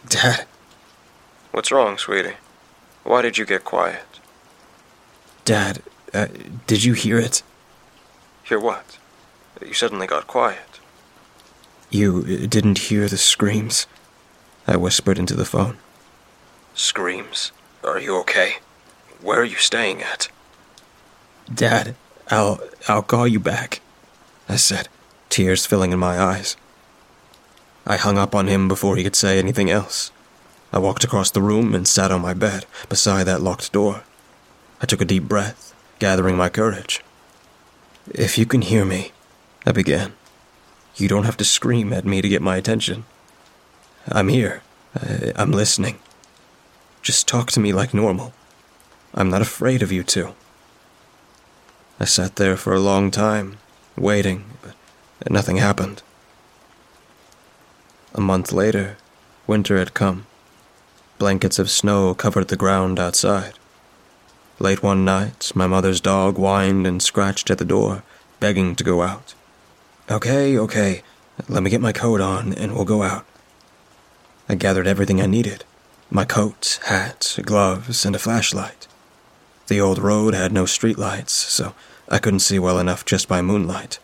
Dad. 0.07 0.47
What's 1.53 1.71
wrong, 1.71 1.97
sweetie? 1.97 2.37
Why 3.05 3.23
did 3.23 3.39
you 3.39 3.47
get 3.47 3.65
quiet? 3.65 4.12
Dad, 5.45 5.83
uh, 6.15 6.29
did 6.67 6.85
you 6.85 6.93
hear 6.93 7.19
it? 7.19 7.43
Hear 8.45 8.61
what? 8.61 8.99
You 9.65 9.75
suddenly 9.75 10.07
got 10.07 10.27
quiet. 10.27 10.81
You 11.91 12.21
uh, 12.21 12.47
didn't 12.47 12.79
hear 12.79 13.09
the 13.09 13.19
screams? 13.19 13.87
I 14.67 14.77
whispered 14.77 15.19
into 15.19 15.35
the 15.35 15.45
phone. 15.45 15.79
Screams? 16.75 17.53
Are 17.85 17.99
you 17.99 18.17
okay? 18.19 18.57
Where 19.21 19.41
are 19.41 19.45
you 19.45 19.57
staying 19.57 20.03
at? 20.03 20.29
Dad, 21.53 21.97
I'll, 22.31 22.61
I'll 22.89 23.03
call 23.03 23.27
you 23.27 23.41
back, 23.41 23.81
I 24.49 24.57
said, 24.57 24.89
tears 25.29 25.67
filling 25.67 25.93
in 25.93 25.99
my 25.99 26.19
eyes. 26.19 26.57
I 27.85 27.97
hung 27.97 28.17
up 28.17 28.35
on 28.35 28.47
him 28.47 28.69
before 28.69 28.97
he 28.97 29.03
could 29.03 29.17
say 29.17 29.39
anything 29.39 29.71
else. 29.71 30.13
I 30.73 30.79
walked 30.79 31.05
across 31.05 31.31
the 31.31 31.43
room 31.43 31.75
and 31.75 31.87
sat 31.87 32.13
on 32.13 32.23
my 32.23 32.33
bed 32.33 32.65
beside 32.89 33.25
that 33.25 33.43
locked 33.43 33.73
door. 33.73 34.05
I 34.83 34.87
took 34.87 35.01
a 35.01 35.05
deep 35.05 35.25
breath, 35.25 35.73
gathering 36.01 36.37
my 36.37 36.49
courage. 36.49 37.03
If 38.11 38.37
you 38.37 38.45
can 38.45 38.63
hear 38.63 38.85
me, 38.85 39.13
I 39.65 39.71
began, 39.71 40.15
you 40.97 41.07
don't 41.07 41.25
have 41.25 41.37
to 41.37 41.45
scream 41.45 41.93
at 41.93 42.05
me 42.05 42.21
to 42.21 42.29
get 42.29 42.43
my 42.43 42.57
attention. 42.57 43.05
I'm 44.09 44.27
here. 44.29 44.63
I, 45.01 45.33
I'm 45.37 45.53
listening. 45.53 46.01
Just 47.01 47.29
talk 47.29 47.53
to 47.53 47.61
me 47.61 47.73
like 47.73 47.95
normal. 47.95 48.33
I'm 49.15 49.31
not 49.31 49.41
afraid 49.41 49.83
of 49.83 49.93
you 49.93 50.03
two. 50.03 50.35
I 52.01 52.05
sat 52.05 52.35
there 52.35 52.57
for 52.57 52.75
a 52.75 52.81
long 52.81 53.13
time, 53.13 53.59
waiting, 53.97 54.45
but 54.63 54.75
nothing 55.31 55.59
happened. 55.59 56.03
A 58.15 58.21
month 58.21 58.53
later, 58.53 58.97
winter 59.47 59.79
had 59.79 59.95
come. 59.95 60.27
Blankets 61.19 61.61
of 61.61 61.71
snow 61.71 62.15
covered 62.15 62.49
the 62.49 62.57
ground 62.57 62.99
outside. 62.99 63.55
Late 64.63 64.81
one 64.81 65.05
night, 65.05 65.51
my 65.57 65.67
mother's 65.67 66.01
dog 66.01 66.37
whined 66.37 66.87
and 66.87 67.03
scratched 67.03 67.51
at 67.51 67.59
the 67.59 67.65
door, 67.65 68.05
begging 68.39 68.77
to 68.77 68.85
go 68.85 69.03
out. 69.03 69.35
Okay, 70.09 70.57
okay, 70.57 71.03
let 71.49 71.65
me 71.65 71.69
get 71.69 71.81
my 71.81 71.91
coat 71.91 72.21
on 72.21 72.53
and 72.53 72.73
we'll 72.73 72.85
go 72.85 73.03
out. 73.03 73.27
I 74.49 74.55
gathered 74.55 74.87
everything 74.87 75.21
I 75.21 75.27
needed 75.27 75.65
my 76.11 76.25
coat, 76.25 76.79
hat, 76.85 77.41
gloves, 77.43 78.07
and 78.07 78.15
a 78.15 78.21
flashlight. 78.21 78.87
The 79.67 79.81
old 79.81 79.99
road 79.99 80.33
had 80.33 80.53
no 80.53 80.63
streetlights, 80.63 81.31
so 81.31 81.75
I 82.09 82.21
couldn't 82.21 82.47
see 82.47 82.61
well 82.61 82.79
enough 82.79 83.05
just 83.05 83.27
by 83.27 83.43
moonlight. 83.43 83.99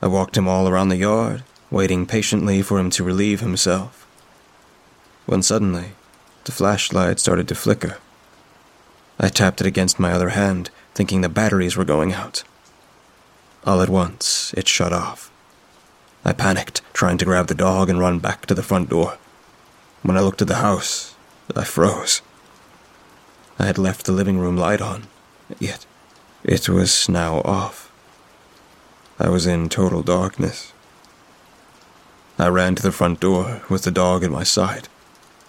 I 0.00 0.08
walked 0.08 0.36
him 0.36 0.48
all 0.48 0.66
around 0.66 0.88
the 0.88 0.96
yard, 0.96 1.44
waiting 1.70 2.06
patiently 2.06 2.60
for 2.60 2.80
him 2.80 2.90
to 2.90 3.04
relieve 3.04 3.38
himself. 3.38 4.04
When 5.26 5.42
suddenly, 5.42 5.92
the 6.42 6.50
flashlight 6.50 7.20
started 7.20 7.46
to 7.46 7.54
flicker. 7.54 7.98
I 9.24 9.28
tapped 9.28 9.60
it 9.60 9.66
against 9.68 10.00
my 10.00 10.10
other 10.10 10.30
hand, 10.30 10.70
thinking 10.94 11.20
the 11.20 11.28
batteries 11.28 11.76
were 11.76 11.84
going 11.84 12.12
out. 12.12 12.42
All 13.64 13.80
at 13.80 13.88
once, 13.88 14.52
it 14.56 14.66
shut 14.66 14.92
off. 14.92 15.30
I 16.24 16.32
panicked, 16.32 16.82
trying 16.92 17.18
to 17.18 17.24
grab 17.24 17.46
the 17.46 17.54
dog 17.54 17.88
and 17.88 18.00
run 18.00 18.18
back 18.18 18.46
to 18.46 18.54
the 18.54 18.64
front 18.64 18.90
door. 18.90 19.18
When 20.02 20.16
I 20.16 20.20
looked 20.20 20.42
at 20.42 20.48
the 20.48 20.56
house, 20.56 21.14
I 21.54 21.62
froze. 21.62 22.20
I 23.60 23.66
had 23.66 23.78
left 23.78 24.06
the 24.06 24.12
living 24.12 24.38
room 24.38 24.56
light 24.56 24.80
on, 24.80 25.06
yet 25.60 25.86
it 26.42 26.68
was 26.68 27.08
now 27.08 27.42
off. 27.42 27.92
I 29.20 29.28
was 29.28 29.46
in 29.46 29.68
total 29.68 30.02
darkness. 30.02 30.72
I 32.40 32.48
ran 32.48 32.74
to 32.74 32.82
the 32.82 32.90
front 32.90 33.20
door 33.20 33.62
with 33.68 33.82
the 33.82 33.92
dog 33.92 34.24
at 34.24 34.32
my 34.32 34.42
side. 34.42 34.88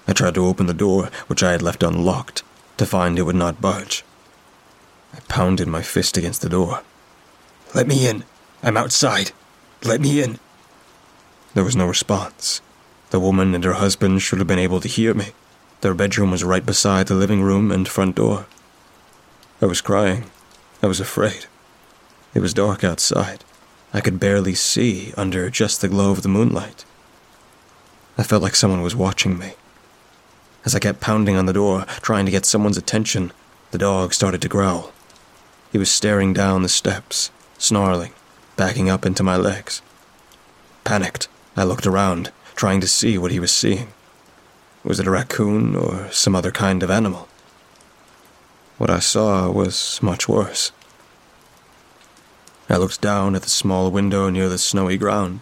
I 0.07 0.13
tried 0.13 0.35
to 0.35 0.45
open 0.45 0.67
the 0.67 0.73
door, 0.75 1.09
which 1.25 1.41
I 1.41 1.53
had 1.53 1.63
left 1.63 1.81
unlocked, 1.81 2.43
to 2.77 2.85
find 2.85 3.17
it 3.17 3.23
would 3.23 3.35
not 3.35 3.61
budge. 3.61 4.03
I 5.13 5.19
pounded 5.27 5.67
my 5.67 5.81
fist 5.81 6.17
against 6.17 6.41
the 6.41 6.49
door. 6.49 6.81
Let 7.75 7.87
me 7.87 8.07
in! 8.07 8.23
I'm 8.61 8.77
outside! 8.77 9.31
Let 9.83 10.01
me 10.01 10.21
in! 10.21 10.39
There 11.53 11.63
was 11.63 11.75
no 11.75 11.87
response. 11.87 12.61
The 13.11 13.19
woman 13.19 13.53
and 13.53 13.63
her 13.63 13.73
husband 13.73 14.21
should 14.21 14.39
have 14.39 14.47
been 14.47 14.57
able 14.57 14.79
to 14.79 14.87
hear 14.87 15.13
me. 15.13 15.33
Their 15.81 15.93
bedroom 15.93 16.31
was 16.31 16.43
right 16.43 16.65
beside 16.65 17.07
the 17.07 17.15
living 17.15 17.41
room 17.41 17.71
and 17.71 17.87
front 17.87 18.15
door. 18.15 18.47
I 19.61 19.65
was 19.65 19.81
crying. 19.81 20.31
I 20.81 20.87
was 20.87 20.99
afraid. 20.99 21.45
It 22.33 22.39
was 22.39 22.53
dark 22.53 22.83
outside. 22.83 23.43
I 23.93 24.01
could 24.01 24.19
barely 24.19 24.55
see 24.55 25.13
under 25.15 25.49
just 25.49 25.81
the 25.81 25.87
glow 25.87 26.11
of 26.11 26.23
the 26.23 26.29
moonlight. 26.29 26.85
I 28.17 28.23
felt 28.23 28.41
like 28.41 28.55
someone 28.55 28.81
was 28.81 28.95
watching 28.95 29.37
me. 29.37 29.53
As 30.65 30.73
I 30.73 30.79
kept 30.79 31.01
pounding 31.01 31.35
on 31.35 31.45
the 31.45 31.53
door, 31.53 31.85
trying 32.01 32.25
to 32.25 32.31
get 32.31 32.45
someone's 32.45 32.77
attention, 32.77 33.33
the 33.71 33.77
dog 33.77 34.13
started 34.13 34.41
to 34.43 34.47
growl. 34.47 34.93
He 35.71 35.77
was 35.77 35.91
staring 35.91 36.33
down 36.33 36.61
the 36.61 36.69
steps, 36.69 37.31
snarling, 37.57 38.13
backing 38.55 38.89
up 38.89 39.05
into 39.05 39.23
my 39.23 39.35
legs. 39.35 39.81
Panicked, 40.83 41.27
I 41.57 41.63
looked 41.63 41.85
around, 41.85 42.31
trying 42.55 42.79
to 42.81 42.87
see 42.87 43.17
what 43.17 43.31
he 43.31 43.39
was 43.39 43.51
seeing. 43.51 43.93
Was 44.83 44.99
it 44.99 45.07
a 45.07 45.11
raccoon 45.11 45.75
or 45.75 46.09
some 46.11 46.35
other 46.35 46.51
kind 46.51 46.83
of 46.83 46.91
animal? 46.91 47.27
What 48.77 48.89
I 48.89 48.99
saw 48.99 49.49
was 49.49 49.99
much 50.01 50.27
worse. 50.29 50.71
I 52.69 52.77
looked 52.77 53.01
down 53.01 53.35
at 53.35 53.43
the 53.43 53.49
small 53.49 53.91
window 53.91 54.29
near 54.29 54.49
the 54.49 54.57
snowy 54.57 54.97
ground, 54.97 55.41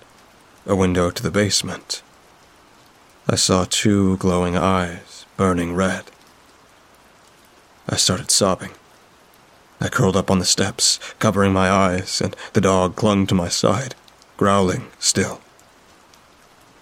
a 0.66 0.76
window 0.76 1.12
to 1.12 1.24
the 1.24 1.32
basement. 1.32 2.02
I 3.28 3.36
saw 3.36 3.66
two 3.70 4.18
glowing 4.18 4.58
eyes, 4.58 5.26
burning 5.38 5.76
red. 5.76 6.06
I 7.88 7.96
started 7.96 8.32
sobbing. 8.32 8.72
I 9.80 9.90
curled 9.90 10.18
up 10.18 10.32
on 10.32 10.40
the 10.40 10.46
steps, 10.46 11.00
covering 11.20 11.54
my 11.54 11.70
eyes, 11.70 12.20
and 12.20 12.36
the 12.54 12.62
dog 12.62 12.96
clung 12.96 13.28
to 13.28 13.36
my 13.36 13.48
side, 13.48 13.96
growling 14.38 14.88
still. 15.00 15.40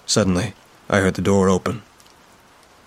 Suddenly, 0.06 0.54
I 0.90 1.00
heard 1.00 1.16
the 1.16 1.22
door 1.22 1.50
open. 1.50 1.82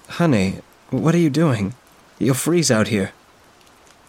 Honey, 0.09 0.61
what 0.91 1.15
are 1.15 1.19
you 1.19 1.31
doing? 1.31 1.75
You'll 2.19 2.35
freeze 2.35 2.71
out 2.71 2.89
here. 2.89 3.13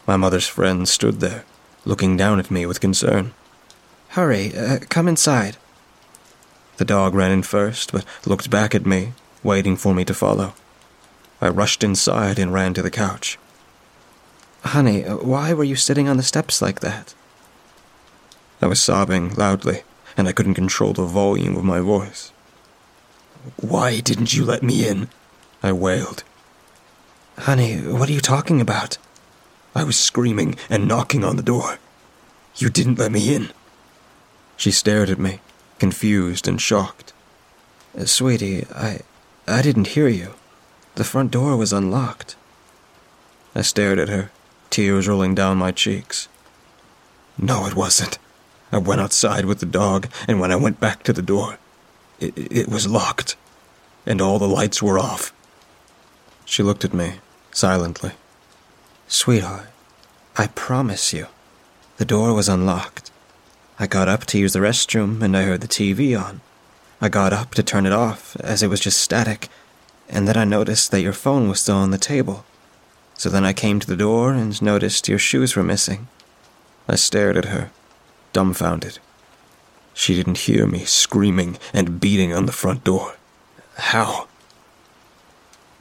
My 0.08 0.18
mother's 0.18 0.48
friend 0.48 0.88
stood 0.88 1.20
there, 1.20 1.44
looking 1.86 2.18
down 2.18 2.40
at 2.40 2.52
me 2.52 2.66
with 2.66 2.82
concern. 2.82 3.34
Hurry, 4.10 4.56
uh, 4.56 4.80
come 4.90 5.08
inside. 5.08 5.58
The 6.78 6.86
dog 6.86 7.14
ran 7.14 7.32
in 7.32 7.44
first, 7.44 7.92
but 7.92 8.06
looked 8.26 8.50
back 8.50 8.74
at 8.74 8.86
me, 8.86 9.14
waiting 9.44 9.76
for 9.76 9.94
me 9.94 10.06
to 10.06 10.14
follow. 10.14 10.54
I 11.42 11.50
rushed 11.50 11.84
inside 11.84 12.40
and 12.40 12.54
ran 12.54 12.74
to 12.74 12.82
the 12.82 12.92
couch. 12.92 13.38
Honey, 14.64 15.02
why 15.02 15.54
were 15.54 15.64
you 15.64 15.76
sitting 15.76 16.08
on 16.08 16.18
the 16.18 16.24
steps 16.24 16.62
like 16.62 16.80
that? 16.80 17.14
I 18.62 18.68
was 18.68 18.82
sobbing 18.82 19.34
loudly, 19.34 19.84
and 20.16 20.28
I 20.28 20.32
couldn't 20.32 20.54
control 20.54 20.94
the 20.94 21.04
volume 21.04 21.58
of 21.58 21.66
my 21.66 21.82
voice. 21.82 22.32
Why 23.58 24.00
didn't 24.00 24.34
you 24.34 24.46
let 24.46 24.64
me 24.64 24.88
in? 24.88 25.10
I 25.62 25.74
wailed. 25.74 26.24
Honey, 27.40 27.78
what 27.78 28.10
are 28.10 28.14
you 28.14 28.22
talking 28.22 28.62
about? 28.62 28.98
I 29.76 29.84
was 29.84 29.98
screaming 29.98 30.56
and 30.70 30.88
knocking 30.88 31.24
on 31.26 31.36
the 31.36 31.44
door. 31.44 31.80
You 32.56 32.70
didn't 32.70 33.00
let 33.00 33.12
me 33.12 33.36
in. 33.36 33.50
She 34.56 34.72
stared 34.72 35.10
at 35.10 35.20
me, 35.20 35.40
confused 35.80 36.48
and 36.48 36.62
shocked. 36.62 37.12
Sweetie, 38.06 38.66
I. 38.74 39.02
I 39.48 39.62
didn't 39.62 39.88
hear 39.88 40.08
you. 40.08 40.36
The 40.96 41.04
front 41.04 41.32
door 41.32 41.58
was 41.58 41.74
unlocked. 41.74 42.36
I 43.54 43.62
stared 43.62 44.00
at 44.00 44.10
her, 44.10 44.32
tears 44.70 45.08
rolling 45.08 45.36
down 45.36 45.58
my 45.58 45.72
cheeks. 45.72 46.30
No, 47.38 47.66
it 47.66 47.76
wasn't. 47.76 48.18
I 48.72 48.78
went 48.78 49.02
outside 49.02 49.46
with 49.46 49.60
the 49.60 49.66
dog, 49.66 50.08
and 50.28 50.40
when 50.40 50.52
I 50.52 50.56
went 50.56 50.80
back 50.80 51.04
to 51.04 51.14
the 51.14 51.22
door, 51.22 51.58
it, 52.20 52.34
it 52.38 52.70
was 52.70 52.88
locked, 52.88 53.36
and 54.06 54.22
all 54.22 54.40
the 54.40 54.48
lights 54.48 54.82
were 54.82 54.98
off. 54.98 55.34
She 56.46 56.64
looked 56.64 56.86
at 56.86 56.94
me, 56.94 57.16
silently. 57.52 58.12
Sweetheart, 59.08 59.68
I 60.38 60.48
promise 60.48 61.14
you, 61.14 61.28
the 61.98 62.06
door 62.06 62.34
was 62.34 62.50
unlocked. 62.50 63.12
I 63.78 63.88
got 63.88 64.08
up 64.08 64.26
to 64.28 64.40
use 64.40 64.54
the 64.54 64.60
restroom 64.60 65.22
and 65.22 65.36
I 65.36 65.44
heard 65.44 65.62
the 65.62 65.68
TV 65.68 66.20
on. 66.20 66.42
I 67.04 67.10
got 67.10 67.34
up 67.34 67.54
to 67.56 67.64
turn 67.64 67.86
it 67.86 67.92
off 67.92 68.38
as 68.38 68.64
it 68.64 68.70
was 68.70 68.80
just 68.80 69.02
static, 69.02 69.50
and 70.08 70.26
then 70.26 70.38
I 70.38 70.46
noticed 70.46 70.90
that 70.92 71.02
your 71.02 71.12
phone 71.12 71.50
was 71.50 71.60
still 71.60 71.76
on 71.76 71.92
the 71.92 71.98
table. 71.98 72.46
So 73.16 73.30
then 73.30 73.44
I 73.44 73.52
came 73.52 73.82
to 73.82 73.88
the 73.88 73.98
door 73.98 74.32
and 74.32 74.62
noticed 74.62 75.10
your 75.10 75.20
shoes 75.20 75.54
were 75.54 75.64
missing. 75.64 76.08
I 76.88 76.96
stared 76.96 77.36
at 77.36 77.52
her, 77.52 77.72
dumbfounded. 78.32 79.00
She 79.94 80.16
didn't 80.16 80.48
hear 80.48 80.66
me 80.66 80.86
screaming 80.86 81.58
and 81.74 82.00
beating 82.00 82.32
on 82.32 82.46
the 82.46 82.54
front 82.54 82.86
door. 82.86 83.18
How? 83.76 84.30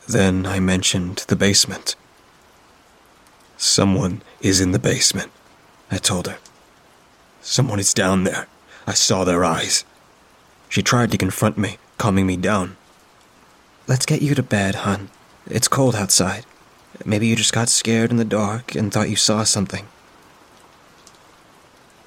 Then 0.08 0.44
I 0.44 0.58
mentioned 0.58 1.24
the 1.28 1.36
basement. 1.36 1.94
Someone 3.56 4.22
is 4.40 4.60
in 4.60 4.72
the 4.72 4.80
basement, 4.80 5.30
I 5.88 5.98
told 5.98 6.26
her. 6.26 6.38
Someone 7.42 7.78
is 7.78 7.94
down 7.94 8.24
there. 8.24 8.48
I 8.88 8.94
saw 8.94 9.22
their 9.22 9.44
eyes. 9.44 9.84
She 10.72 10.82
tried 10.82 11.10
to 11.10 11.18
confront 11.18 11.58
me, 11.58 11.76
calming 11.98 12.26
me 12.26 12.38
down. 12.38 12.78
Let's 13.86 14.06
get 14.06 14.22
you 14.22 14.34
to 14.34 14.42
bed, 14.42 14.74
hon. 14.74 15.10
It's 15.44 15.68
cold 15.68 15.94
outside. 15.94 16.46
Maybe 17.04 17.26
you 17.26 17.36
just 17.36 17.52
got 17.52 17.68
scared 17.68 18.10
in 18.10 18.16
the 18.16 18.24
dark 18.24 18.74
and 18.74 18.90
thought 18.90 19.10
you 19.10 19.16
saw 19.16 19.44
something. 19.44 19.86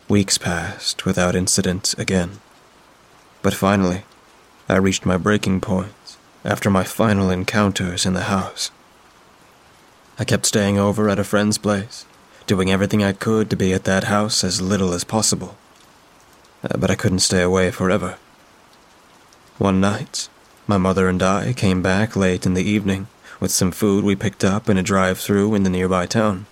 Weeks 0.10 0.39
passed 0.39 1.05
without 1.05 1.36
incident 1.36 1.93
again. 2.00 2.39
But 3.43 3.53
finally, 3.53 4.03
I 4.67 4.77
reached 4.77 5.05
my 5.05 5.17
breaking 5.17 5.62
point 5.62 6.17
after 6.43 6.72
my 6.72 6.84
final 6.84 7.29
encounters 7.29 8.03
in 8.03 8.13
the 8.15 8.34
house. 8.34 8.72
I 10.17 10.25
kept 10.25 10.48
staying 10.48 10.79
over 10.79 11.07
at 11.07 11.19
a 11.19 11.24
friend's 11.24 11.60
place, 11.60 12.07
doing 12.48 12.72
everything 12.72 13.03
I 13.03 13.13
could 13.13 13.51
to 13.51 13.55
be 13.55 13.74
at 13.74 13.84
that 13.84 14.05
house 14.05 14.43
as 14.43 14.60
little 14.60 14.91
as 14.91 15.03
possible. 15.03 15.55
Uh, 16.63 16.79
but 16.79 16.89
I 16.89 16.95
couldn't 16.95 17.19
stay 17.19 17.43
away 17.43 17.69
forever. 17.69 18.17
One 19.57 19.79
night, 19.79 20.27
my 20.67 20.77
mother 20.77 21.07
and 21.07 21.24
I 21.24 21.53
came 21.53 21.81
back 21.81 22.17
late 22.17 22.45
in 22.45 22.55
the 22.55 22.69
evening 22.69 23.07
with 23.39 23.51
some 23.51 23.71
food 23.71 24.03
we 24.03 24.13
picked 24.13 24.43
up 24.43 24.67
in 24.67 24.77
a 24.77 24.83
drive 24.83 25.17
through 25.17 25.55
in 25.55 25.63
the 25.63 25.69
nearby 25.69 26.07
town. 26.07 26.45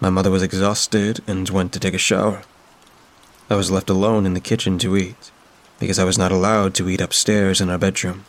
My 0.00 0.08
mother 0.08 0.30
was 0.30 0.42
exhausted 0.42 1.20
and 1.26 1.46
went 1.50 1.74
to 1.74 1.78
take 1.78 1.92
a 1.92 1.98
shower. 1.98 2.40
I 3.50 3.54
was 3.54 3.70
left 3.70 3.90
alone 3.90 4.24
in 4.24 4.32
the 4.32 4.40
kitchen 4.40 4.78
to 4.78 4.96
eat 4.96 5.30
because 5.78 5.98
I 5.98 6.04
was 6.04 6.16
not 6.16 6.32
allowed 6.32 6.72
to 6.76 6.88
eat 6.88 7.02
upstairs 7.02 7.60
in 7.60 7.68
our 7.68 7.76
bedroom. 7.76 8.24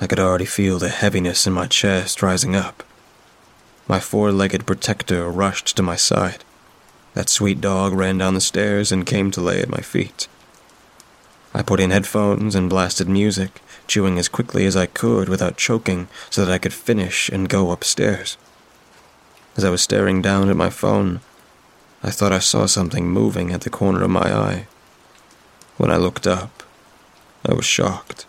I 0.00 0.06
could 0.06 0.20
already 0.20 0.44
feel 0.44 0.78
the 0.78 0.90
heaviness 0.90 1.48
in 1.48 1.52
my 1.52 1.66
chest 1.66 2.22
rising 2.22 2.54
up. 2.54 2.84
My 3.88 3.98
four 3.98 4.30
legged 4.30 4.66
protector 4.66 5.28
rushed 5.28 5.76
to 5.76 5.82
my 5.82 5.96
side. 5.96 6.44
That 7.14 7.28
sweet 7.28 7.60
dog 7.60 7.92
ran 7.92 8.18
down 8.18 8.34
the 8.34 8.40
stairs 8.40 8.92
and 8.92 9.04
came 9.04 9.32
to 9.32 9.40
lay 9.40 9.60
at 9.60 9.68
my 9.68 9.80
feet. 9.80 10.28
I 11.54 11.62
put 11.62 11.78
in 11.78 11.90
headphones 11.90 12.56
and 12.56 12.68
blasted 12.68 13.08
music, 13.08 13.62
chewing 13.86 14.18
as 14.18 14.28
quickly 14.28 14.66
as 14.66 14.74
I 14.74 14.86
could 14.86 15.28
without 15.28 15.56
choking 15.56 16.08
so 16.28 16.44
that 16.44 16.52
I 16.52 16.58
could 16.58 16.74
finish 16.74 17.28
and 17.28 17.48
go 17.48 17.70
upstairs. 17.70 18.36
As 19.56 19.62
I 19.62 19.70
was 19.70 19.80
staring 19.80 20.20
down 20.20 20.50
at 20.50 20.56
my 20.56 20.68
phone, 20.68 21.20
I 22.02 22.10
thought 22.10 22.32
I 22.32 22.40
saw 22.40 22.66
something 22.66 23.08
moving 23.08 23.52
at 23.52 23.60
the 23.60 23.70
corner 23.70 24.02
of 24.02 24.10
my 24.10 24.34
eye. 24.34 24.66
When 25.76 25.92
I 25.92 25.96
looked 25.96 26.26
up, 26.26 26.64
I 27.48 27.54
was 27.54 27.64
shocked. 27.64 28.26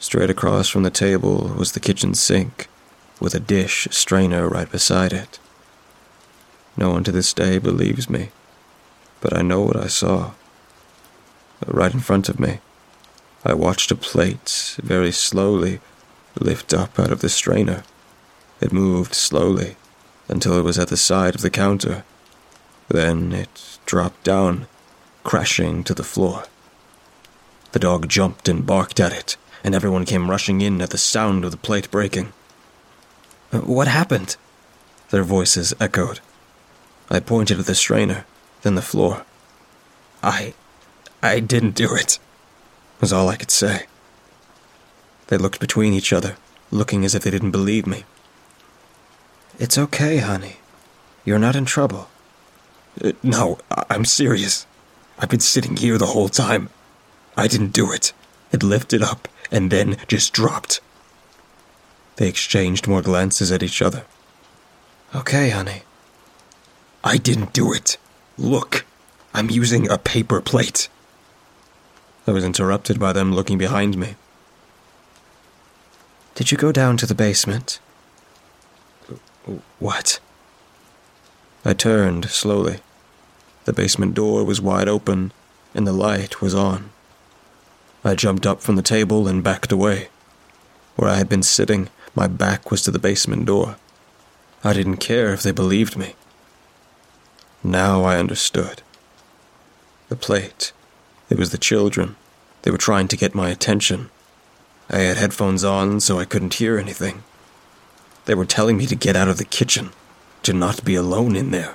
Straight 0.00 0.30
across 0.30 0.68
from 0.68 0.82
the 0.82 0.90
table 0.90 1.54
was 1.56 1.72
the 1.72 1.80
kitchen 1.80 2.14
sink, 2.14 2.68
with 3.20 3.34
a 3.34 3.40
dish 3.40 3.86
strainer 3.92 4.48
right 4.48 4.70
beside 4.70 5.12
it. 5.12 5.38
No 6.76 6.90
one 6.90 7.04
to 7.04 7.12
this 7.12 7.32
day 7.32 7.58
believes 7.58 8.10
me, 8.10 8.30
but 9.20 9.32
I 9.32 9.42
know 9.42 9.60
what 9.62 9.76
I 9.76 9.86
saw. 9.86 10.32
Right 11.66 11.94
in 11.94 12.00
front 12.00 12.28
of 12.28 12.38
me, 12.38 12.60
I 13.44 13.54
watched 13.54 13.90
a 13.90 13.96
plate 13.96 14.76
very 14.82 15.12
slowly 15.12 15.80
lift 16.38 16.74
up 16.74 16.98
out 16.98 17.10
of 17.10 17.20
the 17.20 17.28
strainer. 17.28 17.84
It 18.60 18.72
moved 18.72 19.14
slowly 19.14 19.76
until 20.28 20.58
it 20.58 20.62
was 20.62 20.78
at 20.78 20.88
the 20.88 20.96
side 20.96 21.34
of 21.34 21.42
the 21.42 21.50
counter. 21.50 22.04
Then 22.88 23.32
it 23.32 23.78
dropped 23.86 24.24
down, 24.24 24.66
crashing 25.22 25.84
to 25.84 25.94
the 25.94 26.04
floor. 26.04 26.44
The 27.72 27.78
dog 27.78 28.08
jumped 28.08 28.48
and 28.48 28.66
barked 28.66 29.00
at 29.00 29.12
it, 29.12 29.36
and 29.62 29.74
everyone 29.74 30.04
came 30.04 30.30
rushing 30.30 30.60
in 30.60 30.80
at 30.80 30.90
the 30.90 30.98
sound 30.98 31.44
of 31.44 31.50
the 31.50 31.56
plate 31.56 31.90
breaking. 31.90 32.32
Uh, 33.52 33.60
what 33.60 33.88
happened? 33.88 34.36
Their 35.10 35.24
voices 35.24 35.74
echoed. 35.80 36.20
I 37.10 37.20
pointed 37.20 37.58
at 37.58 37.66
the 37.66 37.74
strainer, 37.74 38.26
then 38.62 38.74
the 38.74 38.82
floor. 38.82 39.24
I. 40.22 40.54
I 41.24 41.40
didn't 41.40 41.74
do 41.74 41.94
it, 41.94 42.18
was 43.00 43.10
all 43.10 43.30
I 43.30 43.36
could 43.36 43.50
say. 43.50 43.86
They 45.28 45.38
looked 45.38 45.58
between 45.58 45.94
each 45.94 46.12
other, 46.12 46.36
looking 46.70 47.02
as 47.02 47.14
if 47.14 47.22
they 47.24 47.30
didn't 47.30 47.50
believe 47.50 47.86
me. 47.86 48.04
It's 49.58 49.78
okay, 49.78 50.18
honey. 50.18 50.56
You're 51.24 51.38
not 51.38 51.56
in 51.56 51.64
trouble. 51.64 52.10
Uh, 53.02 53.12
no, 53.22 53.58
I- 53.70 53.84
I'm 53.88 54.04
serious. 54.04 54.66
I've 55.18 55.30
been 55.30 55.40
sitting 55.40 55.78
here 55.78 55.96
the 55.96 56.12
whole 56.12 56.28
time. 56.28 56.68
I 57.38 57.48
didn't 57.48 57.72
do 57.72 57.90
it. 57.90 58.12
It 58.52 58.62
lifted 58.62 59.02
up 59.02 59.26
and 59.50 59.70
then 59.70 59.96
just 60.06 60.34
dropped. 60.34 60.82
They 62.16 62.28
exchanged 62.28 62.86
more 62.86 63.00
glances 63.00 63.50
at 63.50 63.62
each 63.62 63.80
other. 63.80 64.04
Okay, 65.14 65.48
honey. 65.48 65.84
I 67.02 67.16
didn't 67.16 67.54
do 67.54 67.72
it. 67.72 67.96
Look, 68.36 68.84
I'm 69.32 69.48
using 69.48 69.88
a 69.90 69.96
paper 69.96 70.42
plate. 70.42 70.88
I 72.26 72.30
was 72.30 72.44
interrupted 72.44 72.98
by 72.98 73.12
them 73.12 73.32
looking 73.32 73.58
behind 73.58 73.98
me. 73.98 74.14
Did 76.34 76.50
you 76.50 76.58
go 76.58 76.72
down 76.72 76.96
to 76.96 77.06
the 77.06 77.14
basement? 77.14 77.78
What? 79.78 80.20
I 81.64 81.74
turned 81.74 82.30
slowly. 82.30 82.80
The 83.66 83.72
basement 83.72 84.14
door 84.14 84.44
was 84.44 84.60
wide 84.60 84.88
open, 84.88 85.32
and 85.74 85.86
the 85.86 85.92
light 85.92 86.40
was 86.40 86.54
on. 86.54 86.90
I 88.02 88.14
jumped 88.14 88.46
up 88.46 88.60
from 88.60 88.76
the 88.76 88.82
table 88.82 89.28
and 89.28 89.44
backed 89.44 89.72
away. 89.72 90.08
Where 90.96 91.10
I 91.10 91.16
had 91.16 91.28
been 91.28 91.42
sitting, 91.42 91.88
my 92.14 92.26
back 92.26 92.70
was 92.70 92.82
to 92.82 92.90
the 92.90 92.98
basement 92.98 93.46
door. 93.46 93.76
I 94.62 94.72
didn't 94.72 94.96
care 94.96 95.32
if 95.32 95.42
they 95.42 95.52
believed 95.52 95.96
me. 95.96 96.14
Now 97.62 98.04
I 98.04 98.18
understood. 98.18 98.82
The 100.08 100.16
plate. 100.16 100.72
It 101.30 101.38
was 101.38 101.50
the 101.50 101.58
children. 101.58 102.16
They 102.62 102.70
were 102.70 102.78
trying 102.78 103.08
to 103.08 103.16
get 103.16 103.34
my 103.34 103.50
attention. 103.50 104.10
I 104.90 104.98
had 104.98 105.16
headphones 105.16 105.64
on, 105.64 106.00
so 106.00 106.18
I 106.18 106.24
couldn't 106.24 106.54
hear 106.54 106.78
anything. 106.78 107.22
They 108.26 108.34
were 108.34 108.44
telling 108.44 108.76
me 108.76 108.86
to 108.86 108.96
get 108.96 109.16
out 109.16 109.28
of 109.28 109.38
the 109.38 109.44
kitchen, 109.44 109.90
to 110.42 110.52
not 110.52 110.84
be 110.84 110.94
alone 110.94 111.36
in 111.36 111.50
there. 111.50 111.74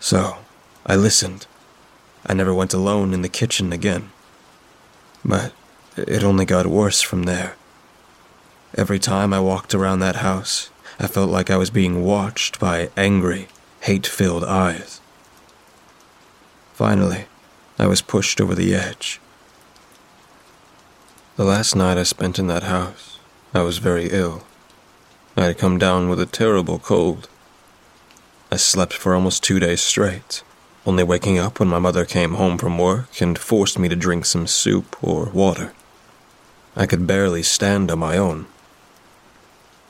So, 0.00 0.38
I 0.86 0.96
listened. 0.96 1.46
I 2.26 2.34
never 2.34 2.54
went 2.54 2.74
alone 2.74 3.12
in 3.12 3.22
the 3.22 3.28
kitchen 3.28 3.72
again. 3.72 4.10
But 5.24 5.52
it 5.96 6.22
only 6.22 6.44
got 6.44 6.66
worse 6.66 7.00
from 7.00 7.24
there. 7.24 7.56
Every 8.76 8.98
time 8.98 9.32
I 9.32 9.40
walked 9.40 9.74
around 9.74 10.00
that 10.00 10.16
house, 10.16 10.70
I 11.00 11.06
felt 11.06 11.30
like 11.30 11.50
I 11.50 11.56
was 11.56 11.70
being 11.70 12.04
watched 12.04 12.60
by 12.60 12.90
angry, 12.96 13.48
hate 13.80 14.06
filled 14.06 14.44
eyes. 14.44 15.00
Finally, 16.74 17.26
I 17.80 17.86
was 17.86 18.02
pushed 18.02 18.40
over 18.40 18.56
the 18.56 18.74
edge. 18.74 19.20
The 21.36 21.44
last 21.44 21.76
night 21.76 21.96
I 21.96 22.02
spent 22.02 22.38
in 22.38 22.48
that 22.48 22.64
house, 22.64 23.20
I 23.54 23.60
was 23.60 23.78
very 23.78 24.08
ill. 24.10 24.42
I 25.36 25.44
had 25.44 25.58
come 25.58 25.78
down 25.78 26.08
with 26.08 26.20
a 26.20 26.26
terrible 26.26 26.80
cold. 26.80 27.28
I 28.50 28.56
slept 28.56 28.92
for 28.92 29.14
almost 29.14 29.44
two 29.44 29.60
days 29.60 29.80
straight, 29.80 30.42
only 30.84 31.04
waking 31.04 31.38
up 31.38 31.60
when 31.60 31.68
my 31.68 31.78
mother 31.78 32.04
came 32.04 32.34
home 32.34 32.58
from 32.58 32.78
work 32.78 33.20
and 33.20 33.38
forced 33.38 33.78
me 33.78 33.88
to 33.88 33.94
drink 33.94 34.24
some 34.24 34.48
soup 34.48 34.96
or 35.00 35.26
water. 35.26 35.72
I 36.74 36.86
could 36.86 37.06
barely 37.06 37.44
stand 37.44 37.92
on 37.92 38.00
my 38.00 38.18
own. 38.18 38.46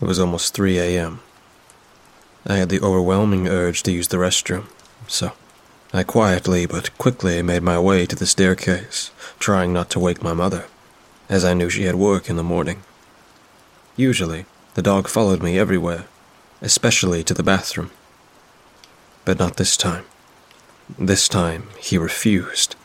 It 0.03 0.05
was 0.05 0.19
almost 0.19 0.55
3 0.55 0.79
a.m. 0.79 1.21
I 2.47 2.57
had 2.57 2.69
the 2.69 2.83
overwhelming 2.83 3.49
urge 3.49 3.83
to 3.85 3.93
use 3.93 4.09
the 4.09 4.19
restroom, 4.19 4.67
so 5.07 5.33
I 5.93 6.03
quietly 6.03 6.67
but 6.67 6.97
quickly 6.99 7.41
made 7.41 7.63
my 7.63 7.79
way 7.79 8.05
to 8.05 8.17
the 8.17 8.27
staircase, 8.27 9.11
trying 9.39 9.73
not 9.73 9.89
to 9.91 9.99
wake 9.99 10.23
my 10.23 10.35
mother, 10.35 10.67
as 11.31 11.45
I 11.47 11.55
knew 11.55 11.71
she 11.71 11.85
had 11.85 11.95
work 11.95 12.29
in 12.29 12.37
the 12.37 12.43
morning. 12.43 12.83
Usually, 13.97 14.45
the 14.75 14.83
dog 14.83 15.09
followed 15.09 15.43
me 15.43 15.59
everywhere, 15.59 16.05
especially 16.61 17.25
to 17.25 17.33
the 17.33 17.43
bathroom. 17.43 17.91
But 19.25 19.39
not 19.39 19.57
this 19.57 19.77
time. 19.77 20.05
This 20.99 21.27
time, 21.27 21.69
he 21.79 21.97
refused. 21.97 22.77